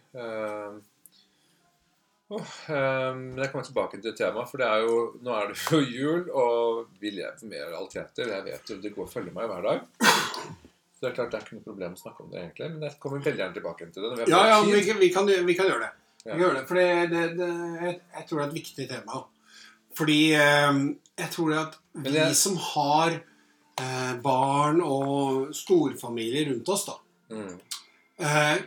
Oh, 2.27 2.41
Men 2.67 3.37
jeg 3.37 3.51
kommer 3.51 3.65
tilbake 3.67 3.99
til 4.01 4.15
temaet, 4.17 4.49
for 4.49 4.57
det 4.57 4.65
er 4.65 4.79
jo, 4.87 4.95
nå 5.21 5.33
er 5.37 5.51
det 5.51 5.57
jo 5.61 5.77
jul, 5.85 6.23
og 6.33 6.87
vi 7.01 7.11
lever 7.13 7.43
med 7.45 7.67
realiteter. 7.69 8.31
Jeg 8.33 8.45
vet 8.47 8.71
jo, 8.73 8.79
Det 8.81 8.91
går 8.95 9.11
følger 9.11 9.35
meg 9.35 9.45
hver 9.51 9.61
dag. 9.67 9.83
Så 10.01 11.03
det 11.03 11.11
er 11.11 11.15
klart 11.19 11.29
det 11.35 11.37
er 11.37 11.45
ikke 11.45 11.57
noe 11.59 11.67
problem 11.67 11.93
å 11.93 12.01
snakke 12.01 12.23
om 12.25 12.31
det, 12.33 12.41
egentlig. 12.41 12.69
Men 12.73 12.87
jeg 12.87 12.97
kommer 13.03 13.21
veldig 13.21 13.41
gjerne 13.43 13.57
tilbake 13.59 13.89
til 13.93 14.07
det. 14.15 14.25
Ja, 14.31 14.41
ja, 14.49 14.57
vi, 14.65 14.81
kan- 14.87 14.99
vi, 15.03 15.09
kan, 15.13 15.29
vi 15.51 15.53
kan 15.59 15.69
gjøre 15.69 15.85
det. 15.85 15.91
Vi 16.25 16.31
kan 16.31 16.41
gjøre 16.41 16.57
det, 16.57 16.65
For 16.71 16.81
det, 16.81 16.89
det, 17.13 17.23
det, 17.37 17.49
jeg, 17.85 17.99
jeg 18.17 18.27
tror 18.29 18.39
det 18.39 18.45
er 18.45 18.49
et 18.49 18.57
viktig 18.57 18.87
tema. 18.89 19.21
Fordi 19.99 20.19
jeg 20.33 21.29
tror 21.37 21.53
at 21.61 21.77
vi 22.07 22.25
som 22.41 22.57
har 22.73 23.19
eh, 23.81 24.13
barn 24.23 24.81
og 24.81 25.51
storfamilier 25.55 26.49
rundt 26.51 26.69
oss, 26.69 26.85
da 26.85 26.97
Mm. 27.35 27.59
eh, 28.19 28.57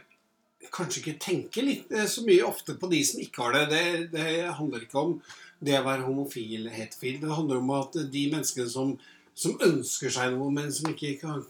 Kanskje 0.71 1.01
ikke 1.01 1.19
tenke 1.23 1.63
litt 1.65 1.93
eh, 1.93 2.05
så 2.11 2.21
mye 2.27 2.43
ofte 2.45 2.75
på 2.77 2.91
de 2.91 2.99
som 3.07 3.21
ikke 3.23 3.43
har 3.43 3.53
det. 3.55 3.69
det. 3.71 4.11
Det 4.13 4.55
handler 4.59 4.81
ikke 4.85 4.99
om 5.01 5.23
det 5.65 5.79
å 5.79 5.85
være 5.87 6.05
homofil 6.05 6.69
hetfil 6.69 7.15
heterofil. 7.15 7.21
Det 7.23 7.37
handler 7.37 7.57
om 7.63 7.71
at 7.71 7.93
de 8.13 8.25
menneskene 8.31 8.69
som, 8.69 8.91
som 9.35 9.55
ønsker 9.65 10.11
seg 10.13 10.35
noe, 10.35 10.51
men 10.53 10.69
som 10.73 10.91
ikke 10.93 11.15
kan, 11.23 11.41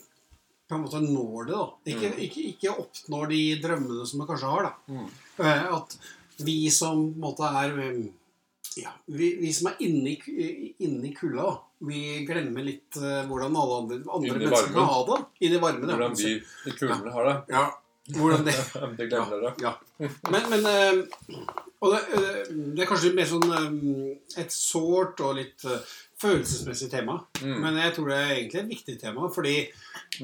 på 0.69 0.77
en 0.77 0.85
måte 0.85 1.01
når 1.03 1.47
det. 1.49 1.57
da. 1.57 1.67
Ikke, 1.91 2.13
Mm. 2.13 2.21
ikke, 2.29 2.45
ikke 2.53 2.77
oppnår 2.85 3.29
de 3.33 3.41
drømmene 3.65 4.07
som 4.07 4.19
man 4.23 4.29
kanskje 4.29 4.53
har. 4.53 4.63
da. 4.63 4.73
Mm. 4.93 5.11
Eh, 5.41 5.75
At 5.75 5.99
vi 6.39 6.71
som 6.71 7.09
på 7.11 7.17
en 7.17 7.21
måte 7.21 7.51
er 7.65 7.79
eh, 7.81 8.05
ja, 8.85 8.93
vi, 9.09 9.33
vi 9.41 9.53
som 9.53 9.73
er 9.73 9.77
inne 9.81 10.13
i, 10.13 10.17
ku- 10.17 11.15
kulda, 11.19 11.43
da. 11.43 11.59
Vi 11.79 12.25
glemmer 12.27 12.65
litt 12.67 12.97
eh, 12.99 13.21
hvordan 13.29 13.55
alle 13.57 13.77
andre, 13.83 13.99
andre 14.11 14.39
mennesker 14.39 14.73
kan 14.75 14.89
ha 14.91 15.03
det. 15.07 15.19
I 15.47 15.53
det 15.53 15.61
varme. 15.63 15.87
Hvordan 15.87 16.17
vi 16.19 16.33
i 16.39 16.75
kulene 16.75 17.13
har 17.15 17.29
det. 17.29 17.37
Ja, 17.55 17.65
hvordan 18.17 18.49
det 18.49 18.57
Det 18.99 19.07
glemmer 19.11 19.45
dere. 19.45 19.53
ja. 19.63 19.75
Men, 20.33 20.49
men 20.51 20.67
eh, 20.73 21.45
Og 21.79 21.95
det, 21.95 22.01
eh, 22.19 22.51
det 22.75 22.83
er 22.83 22.91
kanskje 22.91 23.15
mer 23.15 23.31
sånn 23.31 23.47
et 24.43 24.55
sårt 24.55 25.23
og 25.23 25.39
litt 25.39 25.63
følelsesmessig 26.19 26.91
tema. 26.91 27.21
Mm. 27.45 27.55
Men 27.63 27.79
jeg 27.85 27.95
tror 27.95 28.11
det 28.11 28.19
er 28.19 28.35
egentlig 28.41 28.63
et 28.65 28.75
viktig 28.75 28.99
tema, 29.05 29.31
fordi 29.31 29.57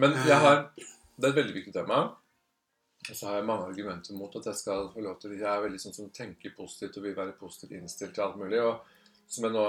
Men 0.03 0.19
jeg 0.27 0.43
har 0.43 0.69
Det 0.75 1.29
er 1.29 1.31
et 1.31 1.41
veldig 1.43 1.59
viktig 1.61 1.77
tema. 1.77 2.03
Og 3.05 3.15
så 3.15 3.29
har 3.29 3.39
jeg 3.39 3.47
mange 3.47 3.69
argumenter 3.69 4.17
mot 4.17 4.33
at 4.35 4.47
jeg 4.49 4.59
skal 4.59 4.89
få 4.91 5.03
lov 5.05 5.19
til 5.21 5.37
Jeg 5.37 5.47
er 5.47 5.63
veldig 5.63 5.79
sånn 5.79 5.95
som 5.95 6.11
tenker 6.11 6.57
positivt 6.57 6.97
og 6.99 7.05
vil 7.05 7.15
være 7.17 7.37
positivt 7.39 7.77
innstilt 7.77 8.17
til 8.17 8.25
alt 8.25 8.39
mulig. 8.41 8.63
Og 8.65 8.81
som 9.31 9.47
jeg 9.47 9.55
nå 9.55 9.67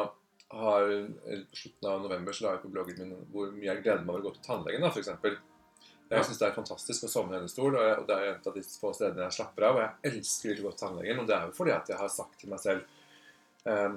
har 0.54 0.92
eh, 0.92 1.44
På 1.50 1.56
slutten 1.56 1.90
av 1.90 2.02
november 2.02 2.34
så 2.34 2.46
la 2.46 2.56
jeg 2.56 2.64
på 2.66 2.72
bloggen 2.74 3.02
min 3.02 3.28
hvor 3.34 3.52
mye 3.52 3.70
jeg 3.72 3.84
gleder 3.84 4.06
meg 4.06 4.16
over 4.16 4.24
å 4.24 4.28
gå 4.30 4.34
til 4.38 4.48
tannlegen, 4.48 4.86
da, 4.86 4.94
for 4.94 5.38
Ja. 6.06 6.20
Jeg 6.20 6.26
syns 6.28 6.38
det 6.38 6.46
er 6.46 6.54
fantastisk 6.54 7.06
å 7.08 7.10
sovne 7.10 7.34
i 7.34 7.42
en 7.42 7.50
stol, 7.50 7.74
og, 7.74 7.82
og 7.82 8.04
det 8.06 8.14
er 8.16 8.28
en 8.30 8.44
av 8.46 8.54
de 8.54 8.62
få 8.62 8.92
stedene 8.94 9.24
jeg 9.24 9.34
slapper 9.40 9.64
av. 9.66 9.78
Og 9.78 9.82
jeg 9.82 10.12
elsker 10.12 10.60
å 10.60 10.68
gå 10.68 10.74
til 10.76 10.82
tannlegen, 10.84 11.22
og 11.22 11.26
det 11.26 11.34
er 11.34 11.48
jo 11.48 11.56
fordi 11.58 11.74
at 11.74 11.90
jeg 11.90 11.98
har 11.98 12.12
sagt 12.14 12.36
til 12.38 12.52
meg 12.52 12.62
selv 12.62 12.84
um, 13.66 13.96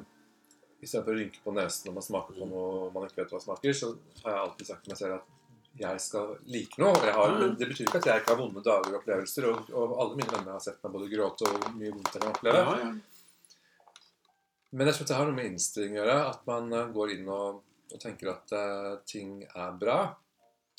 Istedenfor 0.79 1.13
å 1.13 1.19
rynke 1.19 1.43
på 1.43 1.53
nesen 1.53 1.89
når 1.89 1.97
man 1.99 2.07
smaker 2.07 2.39
på 2.39 2.47
noe 2.49 2.89
man 2.95 3.05
ikke 3.05 3.21
vet 3.25 3.35
hva 3.35 3.43
smaker, 3.43 3.77
så 3.77 3.91
har 4.23 4.31
jeg 4.31 4.43
alltid 4.47 4.71
sagt 4.71 4.87
til 4.87 4.95
meg 4.95 5.01
selv 5.03 5.19
at 5.19 5.35
jeg 5.79 6.03
skal 6.07 6.33
like 6.55 6.81
noe. 6.81 7.13
har, 7.19 7.37
det 7.59 7.69
betyr 7.69 7.85
ikke 7.85 8.01
at 8.01 8.09
jeg 8.09 8.23
ikke 8.23 8.33
har 8.33 8.41
vonde 8.41 8.63
dager 8.65 8.95
og 8.95 9.01
opplevelser. 9.03 9.51
Og, 9.51 9.69
og 9.75 9.95
alle 10.01 10.19
mine 10.23 10.33
venner 10.33 10.55
har 10.55 10.63
sett 10.65 10.81
meg 10.83 10.95
både 10.95 11.11
gråte 11.13 11.51
og 11.51 11.69
mye 11.75 11.93
vondt 11.93 12.15
jeg 12.15 12.23
kan 12.23 12.33
oppleve. 12.33 12.65
ja, 12.65 12.79
ja. 12.87 13.18
Men 14.77 14.91
jeg 14.91 14.99
tror 14.99 15.09
det 15.09 15.17
har 15.17 15.29
noe 15.29 15.37
med 15.39 15.51
innstilling 15.51 15.97
å 15.97 16.01
gjøre. 16.03 16.17
At 16.33 16.47
man 16.49 16.73
eh, 16.77 16.91
går 16.95 17.15
inn 17.17 17.29
og, 17.33 17.61
og 17.89 18.01
tenker 18.03 18.33
at 18.35 18.53
uh, 18.53 18.99
ting 19.09 19.43
er 19.49 19.77
bra. 19.81 19.99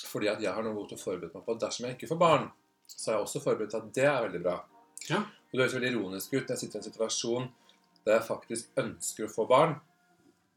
Fordi 0.05 0.29
at 0.31 0.43
jeg 0.43 0.53
har 0.53 0.65
noe 0.65 0.77
godt 0.77 0.93
å 0.95 1.01
forberede 1.01 1.33
meg 1.35 1.45
på. 1.47 1.57
Dersom 1.59 1.87
jeg 1.87 1.97
ikke 1.97 2.11
får 2.11 2.21
barn, 2.21 2.49
så 2.89 3.11
har 3.11 3.17
jeg 3.17 3.27
også 3.27 3.41
forberedt 3.43 3.77
at 3.77 3.89
det 3.95 4.05
er 4.07 4.21
veldig 4.27 4.41
bra. 4.45 4.55
Ja. 5.09 5.23
Og 5.23 5.55
det 5.55 5.63
høres 5.63 5.75
veldig 5.77 5.91
ironisk 5.95 6.33
ut 6.35 6.43
når 6.43 6.53
jeg 6.53 6.61
sitter 6.63 6.77
i 6.77 6.81
en 6.81 6.87
situasjon 6.91 7.47
der 8.05 8.15
jeg 8.15 8.27
faktisk 8.29 8.79
ønsker 8.79 9.25
å 9.25 9.31
få 9.31 9.45
barn, 9.49 9.75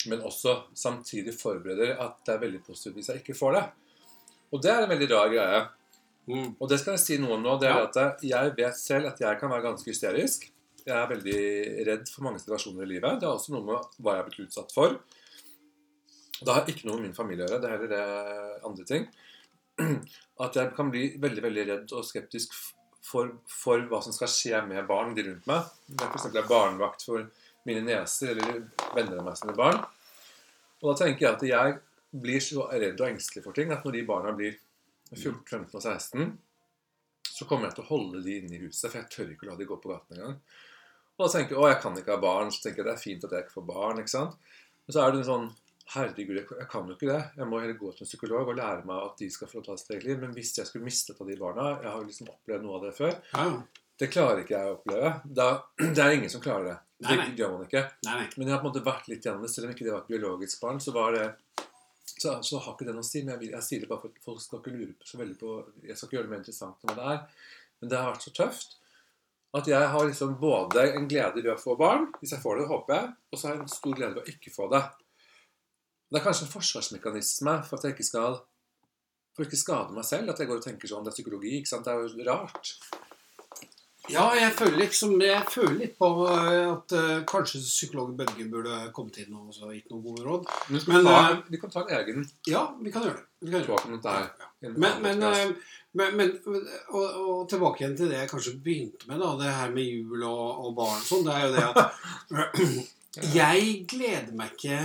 men 0.09 0.23
også 0.27 0.55
samtidig 0.79 1.35
forbereder 1.37 1.97
at 2.01 2.21
det 2.27 2.35
er 2.35 2.43
veldig 2.43 2.61
positivt 2.67 2.99
hvis 2.99 3.11
jeg 3.11 3.23
ikke 3.23 3.37
får 3.39 3.57
det. 3.57 3.63
Og 4.53 4.63
det 4.63 4.71
er 4.73 4.85
en 4.85 4.93
veldig 4.93 5.09
rar 5.11 5.33
greie. 5.33 5.61
Mm. 6.31 6.49
Og 6.61 6.69
det 6.71 6.79
skal 6.81 6.95
jeg 6.95 7.03
si 7.03 7.19
noe 7.21 7.37
om 7.37 7.45
nå. 7.45 7.57
Det 7.61 7.69
er 7.69 7.81
Ja. 7.81 7.89
at 7.89 8.23
jeg 8.23 8.55
vet 8.57 8.77
selv 8.79 9.11
at 9.11 9.21
jeg 9.21 9.41
kan 9.41 9.51
være 9.51 9.67
ganske 9.67 9.91
hysterisk. 9.91 10.47
Jeg 10.83 10.99
er 10.99 11.11
veldig 11.11 11.41
redd 11.87 12.09
for 12.11 12.27
mange 12.27 12.41
situasjoner 12.43 12.87
i 12.87 12.95
livet. 12.97 13.21
Det 13.21 13.29
har 13.29 13.37
også 13.37 13.55
noe 13.55 13.67
med 13.67 13.99
hva 14.03 14.17
jeg 14.17 14.23
har 14.23 14.29
blitt 14.29 14.47
utsatt 14.47 14.75
for. 14.75 14.97
Det 16.43 16.51
har 16.51 16.67
ikke 16.67 16.89
noe 16.89 16.99
med 16.99 17.11
min 17.11 17.17
familie 17.17 17.47
å 17.47 17.53
gjøre. 17.53 17.63
Det 17.63 17.69
er 17.69 17.77
heller 17.77 17.93
det 17.93 18.69
andre 18.69 18.87
ting. 18.89 19.07
At 20.45 20.59
jeg 20.59 20.73
kan 20.77 20.91
bli 20.91 21.05
veldig 21.23 21.45
veldig 21.45 21.67
redd 21.71 21.95
og 21.95 22.07
skeptisk 22.07 22.57
for, 23.03 23.31
for 23.51 23.87
hva 23.91 24.03
som 24.03 24.15
skal 24.15 24.31
skje 24.31 24.63
med 24.67 24.87
barn 24.89 25.15
de 25.15 25.27
rundt 25.29 25.49
meg. 25.51 25.71
Når 25.93 26.05
jeg 26.05 26.13
f.eks. 26.17 26.29
er 26.35 26.51
barnevakt 26.51 27.07
for 27.07 27.31
mine 27.69 27.85
nieser 27.87 28.35
eller 28.35 28.65
venner 28.97 29.21
av 29.23 29.27
meg 29.29 29.39
sine 29.39 29.55
barn. 29.59 29.79
Og 30.83 30.91
da 30.91 30.99
tenker 31.05 31.29
jeg 31.29 31.37
at 31.37 31.47
jeg 31.47 31.79
blir 32.23 32.43
så 32.45 32.67
redd 32.73 32.99
og 32.99 33.09
engstelig 33.09 33.45
for 33.45 33.57
ting 33.57 33.71
at 33.73 33.87
når 33.87 33.97
de 33.97 34.07
barna 34.09 34.35
blir 34.37 34.59
14, 35.15 35.45
15 35.47 35.79
og 35.79 35.85
16, 35.85 36.33
så 37.33 37.47
kommer 37.49 37.69
jeg 37.69 37.79
til 37.79 37.85
å 37.87 37.91
holde 37.93 38.21
de 38.25 38.35
inne 38.41 38.57
i 38.57 38.61
huset, 38.65 38.89
for 38.89 38.99
jeg 38.99 39.11
tør 39.13 39.33
ikke 39.33 39.47
å 39.47 39.53
la 39.53 39.57
de 39.61 39.69
gå 39.69 39.79
på 39.81 39.93
gaten 39.93 40.19
engang. 40.19 40.37
Og 41.19 41.27
da 41.27 41.33
tenker 41.35 41.55
jeg 41.57 41.61
å, 41.63 41.67
jeg 41.71 41.81
kan 41.83 41.99
ikke 41.99 42.15
ha 42.17 42.23
barn, 42.23 42.53
så 42.55 42.63
tenker 42.65 42.83
jeg 42.83 42.89
det 42.89 42.95
er 42.97 43.03
fint 43.03 43.27
at 43.27 43.35
jeg 43.37 43.45
ikke 43.45 43.57
får 43.59 43.67
barn. 43.69 44.01
ikke 44.03 44.15
sant? 44.15 44.39
Men 44.87 44.95
så 44.97 45.03
er 45.05 45.13
det 45.13 45.21
en 45.23 45.29
sånn 45.33 45.51
Herregud, 45.93 46.37
jeg 46.39 46.67
kan 46.71 46.87
jo 46.89 46.95
ikke 46.95 47.09
det. 47.11 47.19
Jeg 47.37 47.47
må 47.51 47.59
heller 47.61 47.77
gå 47.77 47.91
til 47.93 48.05
en 48.05 48.09
psykolog 48.09 48.49
og 48.49 48.57
lære 48.57 48.87
meg 48.89 49.01
at 49.11 49.19
de 49.21 49.27
skal 49.35 49.51
få 49.51 49.61
ta 49.67 49.75
sitt 49.77 49.91
eget 49.93 50.07
liv. 50.09 50.21
Men 50.23 50.31
hvis 50.33 50.55
jeg 50.57 50.65
skulle 50.69 50.87
mistet 50.87 51.19
av 51.21 51.29
de 51.29 51.37
barna 51.37 51.67
Jeg 51.83 51.91
har 51.91 52.07
liksom 52.07 52.31
opplevd 52.33 52.65
noe 52.65 52.79
av 52.79 52.87
det 52.87 52.93
før. 52.97 53.17
ja. 53.35 53.47
Det 54.01 54.09
klarer 54.11 54.41
ikke 54.41 54.57
jeg 54.57 54.67
å 54.71 54.77
oppleve. 54.79 55.11
Da, 55.37 55.49
det 55.95 56.01
er 56.03 56.15
ingen 56.17 56.31
som 56.33 56.41
klarer 56.43 56.65
det. 56.71 56.77
Nei, 57.05 57.17
Det 57.27 57.43
gjør 57.43 57.53
man 57.59 57.67
ikke. 57.69 57.83
Nei, 58.07 58.15
nei. 58.23 58.25
Men 58.39 58.49
jeg 58.49 58.55
har 58.55 58.63
på 58.63 58.67
en 58.67 58.73
måte 58.73 58.85
vært 58.87 59.11
litt 59.13 59.27
gjennom 59.29 59.45
det. 59.45 59.51
Selv 59.53 59.69
om 59.69 59.75
ikke 59.75 59.85
det 59.87 59.93
var 59.93 60.01
et 60.03 60.11
biologisk 60.11 60.63
barn, 60.65 60.81
så 60.83 60.95
var 60.97 61.13
det 61.15 61.27
så, 62.09 62.33
så 62.43 62.59
har 62.65 62.73
ikke 62.73 62.89
det 62.89 62.95
noe 62.97 63.05
å 63.05 63.07
si. 63.07 63.23
Men 63.23 63.35
jeg, 63.37 63.41
vil, 63.45 63.53
jeg 63.59 63.67
sier 63.69 63.85
det 63.85 63.91
bare 63.93 64.03
for 64.03 64.15
at 64.17 64.25
folk 64.25 64.43
skal 64.43 64.63
ikke 64.63 64.75
lure 64.75 65.07
så 65.07 65.21
veldig 65.21 65.37
på 65.39 65.53
Jeg 65.91 65.99
skal 65.99 66.09
ikke 66.09 66.17
gjøre 66.19 66.27
det 66.29 66.33
mer 66.33 66.43
interessant 66.43 66.89
enn 66.89 66.99
det 66.99 67.07
er. 67.13 67.21
Men 67.83 67.93
det 67.93 68.01
har 68.01 68.11
vært 68.15 68.27
så 68.27 68.35
tøft 68.41 68.75
at 69.53 69.69
jeg 69.69 69.89
har 69.95 70.07
liksom 70.09 70.39
både 70.41 70.87
en 70.97 71.09
glede 71.09 71.43
ved 71.43 71.53
å 71.53 71.61
få 71.61 71.77
barn, 71.77 72.07
hvis 72.21 72.33
jeg 72.33 72.41
får 72.41 72.63
det, 72.63 72.69
håper 72.71 72.95
jeg, 72.97 73.11
og 73.31 73.39
så 73.39 73.49
har 73.49 73.55
jeg 73.55 73.65
en 73.65 73.75
stor 73.75 73.99
glede 73.99 74.15
ved 74.17 74.23
å 74.23 74.33
ikke 74.33 74.55
få 74.55 74.69
det. 74.73 74.81
Det 76.09 76.21
er 76.21 76.25
kanskje 76.25 76.47
en 76.47 76.55
forsvarsmekanisme 76.55 77.59
for 77.69 77.79
at 77.79 77.87
jeg 77.87 77.97
ikke 77.97 78.09
skal 78.09 78.41
for 79.37 79.49
ikke 79.49 79.61
skade 79.61 79.97
meg 79.97 80.05
selv. 80.05 80.33
At 80.33 80.43
jeg 80.43 80.51
går 80.51 80.61
og 80.61 80.67
tenker 80.67 80.91
sånn 80.91 81.07
Det 81.07 81.13
er 81.13 81.19
psykologi. 81.19 81.57
ikke 81.59 81.73
sant? 81.73 81.89
Det 81.89 81.93
er 81.93 82.05
jo 82.05 82.29
rart. 82.29 82.75
Ja, 84.11 84.25
jeg 84.35 84.51
føler, 84.59 84.81
liksom, 84.81 85.13
jeg 85.23 85.45
føler 85.47 85.77
litt 85.79 85.93
på 85.95 86.09
eh, 86.27 86.65
at 86.73 86.95
uh, 86.99 87.21
kanskje 87.29 87.61
psykolog 87.63 88.17
Bødge 88.19 88.49
burde 88.51 88.81
kommet 88.97 89.21
inn 89.23 89.37
og 89.39 89.55
gitt 89.55 89.93
noen 89.93 90.03
gode 90.09 90.25
råd. 90.27 90.49
Men, 90.73 90.81
vi, 90.81 90.91
Men, 90.91 91.05
kan 91.07 91.07
ta, 91.07 91.21
uh, 91.21 91.45
vi 91.53 91.61
kan 91.63 91.75
ta 91.75 91.85
en 91.85 91.93
egen 92.01 92.27
Ja, 92.51 92.65
vi 92.83 92.91
kan 92.91 93.07
gjøre 93.07 93.21
det. 93.21 93.29
Vi 93.47 93.53
kan 93.55 93.63
gjøre 93.63 94.01
det. 94.03 94.25
Men, 94.75 94.99
men, 95.05 95.23
podcast. 95.23 95.71
Eh, 95.93 96.15
men, 96.17 96.33
men 96.47 96.65
og, 96.95 97.05
og 97.05 97.45
tilbake 97.51 97.83
igjen 97.83 97.97
til 97.99 98.11
det 98.11 98.23
jeg 98.23 98.33
kanskje 98.33 98.57
begynte 98.65 99.09
med, 99.11 99.21
da, 99.21 99.35
det 99.41 99.55
her 99.59 99.73
med 99.75 99.87
jul 99.87 100.25
og, 100.25 100.67
og 100.67 100.75
barn 100.79 100.99
og 100.99 101.07
sånn, 101.09 101.27
det 101.29 101.37
er 101.37 101.47
jo 101.47 101.55
det 101.57 101.69
at 101.69 102.91
Jeg 103.13 103.85
gleder 103.93 104.33
meg 104.33 104.55
ikke 104.55 104.79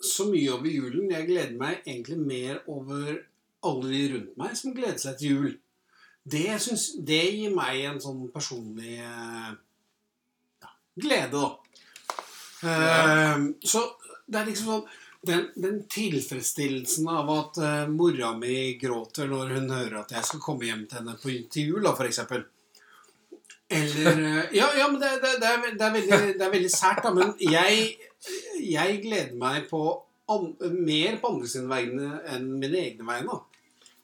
så 0.00 0.24
mye 0.30 0.52
over 0.54 0.68
julen. 0.72 1.10
Jeg 1.12 1.26
gleder 1.28 1.56
meg 1.60 1.82
egentlig 1.84 2.16
mer 2.16 2.62
over 2.72 3.18
alle 3.68 3.90
de 3.90 4.04
rundt 4.14 4.38
meg 4.40 4.54
som 4.56 4.72
gleder 4.72 5.00
seg 5.02 5.18
til 5.20 5.34
jul. 5.34 5.50
Det, 6.24 6.46
synes, 6.60 6.86
det 6.96 7.20
gir 7.34 7.52
meg 7.52 7.82
en 7.84 8.00
sånn 8.00 8.22
personlig 8.32 8.96
ja, 8.96 10.70
glede, 11.00 11.36
da. 11.36 11.50
Eh, 12.64 13.44
så 13.60 13.84
det 14.24 14.40
er 14.40 14.48
liksom 14.48 14.72
sånn 14.72 14.98
den, 15.26 15.50
den 15.54 15.82
tilfredsstillelsen 15.88 17.08
av 17.08 17.30
at 17.30 17.58
uh, 17.60 17.88
mora 17.92 18.32
mi 18.38 18.78
gråter 18.80 19.28
når 19.28 19.54
hun 19.56 19.68
hører 19.74 19.98
at 20.00 20.14
jeg 20.16 20.28
skal 20.28 20.42
komme 20.44 20.68
hjem 20.68 20.86
til 20.88 21.00
henne 21.00 21.16
på 21.20 21.32
intervju, 21.34 21.82
da, 21.84 21.92
for 21.98 22.08
eksempel. 22.08 22.46
Eller 23.70 24.22
uh, 24.22 24.40
Ja, 24.56 24.70
ja 24.78 24.88
men 24.88 25.00
det, 25.02 25.12
det, 25.22 25.34
det, 25.42 25.50
er, 25.50 25.66
det, 25.74 25.86
er 25.86 25.96
veldig, 25.98 26.20
det 26.38 26.46
er 26.46 26.54
veldig 26.56 26.72
sært, 26.72 27.04
da. 27.04 27.12
Men 27.16 27.34
jeg, 27.44 27.84
jeg 28.64 29.02
gleder 29.04 29.36
meg 29.40 29.68
på 29.70 29.84
an, 30.32 30.52
mer 30.80 31.20
på 31.20 31.34
andre 31.34 31.52
sine 31.52 31.70
vegne 31.70 32.10
enn 32.30 32.50
mine 32.56 32.84
egne 32.86 33.06
vegne. 33.06 33.40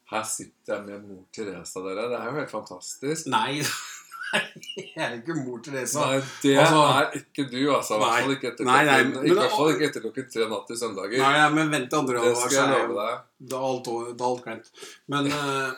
Her 0.06 0.22
sitter 0.28 0.76
jeg 0.76 0.86
med 0.86 1.06
mor 1.08 1.24
Teresa, 1.34 1.80
dere. 1.82 2.10
Det 2.12 2.18
er 2.20 2.28
jo 2.28 2.36
helt 2.36 2.52
fantastisk. 2.52 3.30
Nei, 3.32 3.62
jeg 4.76 5.02
er 5.06 5.12
ikke 5.20 5.34
mor 5.38 5.60
Teresa. 5.64 6.02
Nei, 6.10 6.20
det 6.42 6.54
Altså- 6.58 6.82
er 6.98 7.04
ikke 7.20 7.44
du, 7.50 7.60
altså. 7.72 7.94
I 7.94 8.00
hvert 8.02 8.22
fall 8.24 8.34
ikke 8.36 8.48
etter 8.52 8.64
Nei, 8.68 8.78
nei, 8.88 8.96
klokken, 9.02 9.12
men 9.14 9.26
ikke, 9.32 9.66
ikke 9.74 9.86
etter 9.90 10.04
klokken 10.06 10.26
tre 10.32 10.48
natt 10.50 10.66
til 10.70 10.80
søndager. 10.80 11.18
Nei, 11.22 11.32
nei, 11.38 11.48
men 11.58 11.70
vent 11.76 11.88
til 11.92 12.00
andre 12.02 12.24
det 12.26 12.32
skal 12.40 12.56
jeg 12.56 12.72
love 12.88 12.96
deg. 13.06 13.20
det 13.50 13.56
er 13.60 13.66
alt, 13.70 13.84
det 13.86 14.20
er 14.20 14.26
alt 14.30 14.42
glemt. 14.48 14.66
Men 15.14 15.30
eh, 15.32 15.70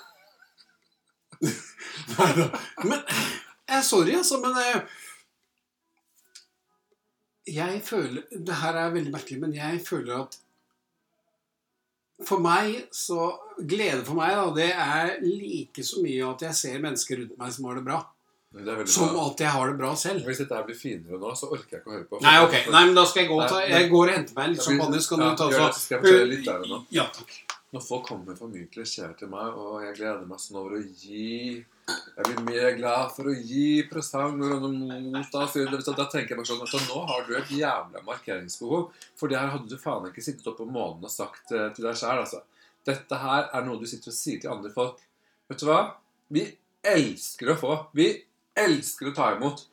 Nei 2.19 2.31
da. 2.39 2.47
Men 2.89 2.99
jeg, 3.69 3.85
Sorry, 3.87 4.17
altså, 4.19 4.41
men 4.43 4.57
eh, 4.59 4.81
Jeg 7.55 7.83
føler 7.87 8.25
Det 8.33 8.55
her 8.63 8.77
er 8.81 8.91
veldig 8.97 9.13
merkelig, 9.15 9.39
men 9.45 9.55
jeg 9.55 9.79
føler 9.87 10.23
at 10.25 10.39
For 12.27 12.43
meg 12.43 12.81
så 12.95 13.29
Glede 13.61 14.03
for 14.07 14.19
meg, 14.19 14.35
da, 14.35 14.49
det 14.57 14.71
er 14.75 15.15
like 15.23 15.85
så 15.87 16.03
mye 16.03 16.27
at 16.33 16.43
jeg 16.49 16.55
ser 16.59 16.83
mennesker 16.83 17.21
rundt 17.23 17.39
meg 17.39 17.55
som 17.55 17.69
har 17.69 17.79
det 17.79 17.85
bra, 17.87 18.01
Som 18.87 19.13
bra. 19.13 19.27
at 19.31 19.43
jeg 19.45 19.53
har 19.55 19.71
det 19.71 19.77
bra 19.79 19.91
selv. 19.97 20.25
Hvis 20.27 20.41
dette 20.43 20.63
blir 20.67 20.79
finere 20.79 21.19
nå, 21.21 21.35
så 21.39 21.51
orker 21.51 21.77
jeg 21.77 21.83
ikke 21.83 21.93
å 21.93 21.97
høre 21.97 22.07
på. 22.09 22.23
Nei, 22.25 22.37
ok. 22.45 22.57
Nei, 22.75 22.83
men 22.89 22.97
da 22.97 23.05
skal 23.07 23.25
jeg 23.25 23.31
gå 23.31 23.39
ta 23.45 23.61
Jeg 23.63 23.91
går 23.93 24.05
og 24.07 24.17
henter 24.17 24.39
meg 24.39 24.55
litt 24.55 24.65
champagne, 24.65 25.03
så 25.05 25.13
kan 25.13 25.25
ja, 25.25 25.29
du 25.31 25.43
ta 25.43 25.49
så 25.53 25.83
skal 25.83 25.99
jeg 25.99 26.05
fortelle 26.07 26.33
litt 26.33 26.49
der 26.49 26.67
nå. 26.73 26.81
Ja, 26.95 27.07
takk. 27.15 27.37
Når 27.77 27.83
folk 27.85 28.07
kommer 28.09 28.31
med 28.31 28.39
for 28.41 28.49
mye 28.49 28.69
klisjeer 28.73 29.11
til 29.19 29.29
meg, 29.29 29.57
og 29.61 29.83
jeg 29.85 29.99
gleder 29.99 30.25
meg 30.29 30.41
sånn 30.41 30.57
over 30.57 30.79
å 30.79 30.81
gi 30.81 31.59
Jeg 31.61 32.25
blir 32.25 32.39
mer 32.47 32.77
glad 32.79 33.11
for 33.13 33.29
å 33.29 33.35
gi 33.35 33.83
presanger 33.91 34.55
og 34.57 35.83
så 35.85 35.95
da 35.97 36.07
tenker 36.09 36.33
jeg 36.33 36.39
bare 36.39 36.49
sånn 36.49 36.65
at 36.65 36.89
nå 36.89 37.03
har 37.11 37.27
du 37.29 37.35
et 37.37 37.53
jævla 37.53 38.03
markeringsbehov. 38.07 38.89
For 39.21 39.29
det 39.29 39.41
her 39.41 39.53
hadde 39.53 39.69
du 39.69 39.77
faen 39.81 40.09
ikke 40.09 40.25
sittet 40.25 40.49
oppe 40.49 40.65
på 40.65 40.73
månen 40.73 41.05
og 41.05 41.13
sagt 41.13 41.53
eh, 41.53 41.69
til 41.77 41.89
deg 41.89 41.97
sjæl, 41.97 42.25
altså. 42.25 42.43
Dette 42.89 43.21
her 43.21 43.51
er 43.53 43.67
noe 43.67 43.81
du 43.81 43.85
sitter 43.89 44.13
og 44.13 44.17
sier 44.17 44.41
til 44.41 44.53
andre 44.53 44.73
folk. 44.73 45.01
Vet 45.49 45.61
du 45.61 45.69
hva? 45.69 45.81
Vi 46.33 46.45
elsker 46.89 47.53
å 47.53 47.59
få. 47.61 47.77
Vi 47.97 48.09
elsker 48.65 49.11
å 49.11 49.17
ta 49.17 49.33
imot. 49.37 49.65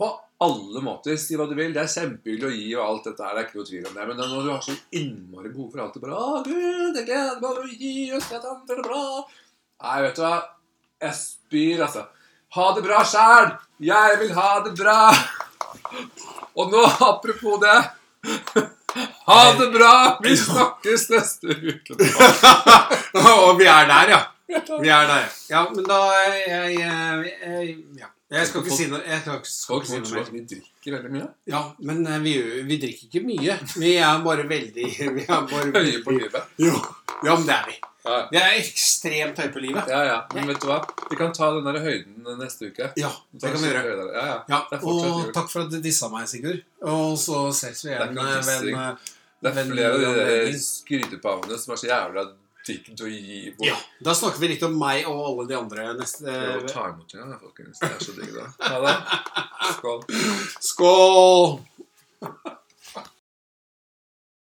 På 0.00 0.10
alle 0.40 0.80
måter. 0.84 1.18
Si 1.20 1.36
hva 1.36 1.46
du 1.48 1.56
vil. 1.58 1.74
Det 1.74 1.82
er 1.82 1.92
kjempehyggelig 1.92 2.48
å 2.48 2.54
gi 2.54 2.70
og 2.76 2.84
alt 2.86 3.10
dette 3.10 3.26
her. 3.26 3.34
Det 3.36 3.42
er 3.42 3.48
ikke 3.48 3.60
noe 3.60 3.68
tvil 3.68 3.90
om 3.90 3.98
det. 3.98 4.06
Men 4.08 4.22
når 4.22 4.46
du 4.46 4.52
har 4.52 4.62
så 4.64 4.76
innmari 5.00 5.52
behov 5.52 5.68
for 5.74 5.84
alt 5.84 5.98
det 5.98 6.04
bare 6.04 6.16
Å, 6.16 6.40
Gud, 6.46 6.96
jeg 6.96 7.06
gleder 7.10 7.42
meg 7.42 7.58
til 7.58 7.66
å 7.66 7.76
gi 7.84 8.06
oss 8.16 8.30
et 8.32 8.48
annet 8.54 8.82
bra. 8.86 9.04
Nei, 9.80 9.98
vet 10.06 10.16
du 10.16 10.24
hva? 10.24 10.34
Jeg 11.00 11.16
spyr, 11.16 11.84
altså. 11.86 12.06
Ha 12.56 12.66
det 12.76 12.82
bra 12.82 13.04
sjæl! 13.06 13.52
Jeg 13.86 14.16
vil 14.20 14.32
ha 14.34 14.48
det 14.64 14.72
bra! 14.74 14.98
Og 16.58 16.72
nå, 16.72 16.82
apropos 17.06 17.60
det 17.62 17.76
Ha 19.28 19.38
det 19.60 19.68
bra! 19.76 19.92
Vi 20.24 20.34
snakkes 20.36 21.06
neste 21.12 21.54
uke. 21.54 21.94
Og 23.46 23.60
vi 23.60 23.68
er 23.70 23.86
der, 23.92 24.14
ja. 24.16 24.20
Vi 24.50 24.90
er 24.90 25.06
der. 25.12 25.28
Ja, 25.52 25.62
men 25.70 25.86
da 25.86 26.00
jeg, 26.16 26.72
jeg, 26.80 27.36
jeg, 27.44 27.76
ja. 28.00 28.10
Jeg 28.30 28.46
skal 28.46 28.62
ikke 28.62 28.76
si 28.78 28.86
noe, 28.92 29.00
jeg 29.02 29.20
skal 29.24 29.38
skal 29.50 29.80
ikke 29.80 29.90
si 29.90 29.98
noe 30.00 30.14
mer. 30.14 30.28
vi 30.36 30.40
drikker 30.54 30.96
veldig 30.96 31.12
mye. 31.16 31.28
Ja, 31.50 31.62
men 31.88 32.02
eh, 32.06 32.18
vi, 32.22 32.34
vi 32.68 32.76
drikker 32.82 33.08
ikke 33.08 33.22
mye. 33.26 33.56
Vi 33.82 33.92
er 33.98 34.24
bare 34.24 34.44
veldig 34.50 34.88
Vi 35.18 35.24
er 35.26 35.46
bare 35.50 35.70
Høye 35.74 36.02
på 36.04 36.14
livet. 36.18 36.52
Jo. 36.62 36.74
Ja, 37.26 37.34
men 37.36 37.46
det 37.48 37.56
er 37.56 37.64
vi. 37.68 37.78
Ja, 38.00 38.14
Vi 38.30 38.38
er 38.40 38.54
ekstremt 38.56 39.36
høye 39.42 39.50
på 39.52 39.60
livet. 39.60 39.90
ja. 39.92 39.98
ja. 40.08 40.18
Men 40.32 40.46
vet 40.48 40.62
du 40.62 40.68
hva? 40.70 40.78
Vi 41.10 41.18
kan 41.20 41.34
ta 41.36 41.50
den 41.56 41.66
der 41.68 41.80
høyden 41.84 42.30
neste 42.40 42.70
uke. 42.70 42.92
Ja, 42.96 43.10
det 43.34 43.50
kan 43.52 43.60
vi 43.60 43.72
gjøre. 43.74 43.96
Ja, 44.14 44.22
ja. 44.30 44.36
Ja, 44.54 44.60
og 44.80 45.00
jul. 45.04 45.32
takk 45.36 45.50
for 45.52 45.66
at 45.66 45.74
du 45.74 45.80
dissa 45.84 46.08
meg, 46.12 46.28
Sigurd. 46.30 46.62
Og 46.86 47.18
så 47.20 47.42
ses 47.58 47.82
vi 47.84 47.92
igjen 47.92 48.14
eh, 48.16 48.30
ved 48.46 48.70
en 48.70 48.78
eh, 48.86 49.10
Det 49.42 49.50
er 49.50 49.58
ved 49.58 49.62
en 49.66 49.74
flere 49.74 49.98
av 50.12 50.22
de 50.48 50.62
skrytepavene 50.64 51.58
som 51.60 51.74
er 51.74 51.82
så 51.82 51.90
jævla 51.90 52.24
å 52.68 53.08
gi 53.10 53.54
bort. 53.56 53.66
Ja, 53.66 53.76
Da 54.04 54.14
snakker 54.14 54.42
vi 54.42 54.52
litt 54.52 54.62
om 54.66 54.76
meg 54.78 55.08
og 55.08 55.20
alle 55.30 55.46
de 55.48 55.56
andre 55.58 55.94
neste 55.98 56.26
Prøv 56.28 56.64
å 56.64 56.68
ta 56.68 56.86
imot 56.92 57.14
igjen, 57.14 57.34
folkens. 57.40 57.80
Det 57.80 57.90
er 57.90 58.04
så 58.04 58.16
digg, 58.18 58.34
det. 58.36 58.46
Ha 58.66 58.80
det. 58.84 58.94
Skål. 59.78 60.00
Skål! 60.70 61.60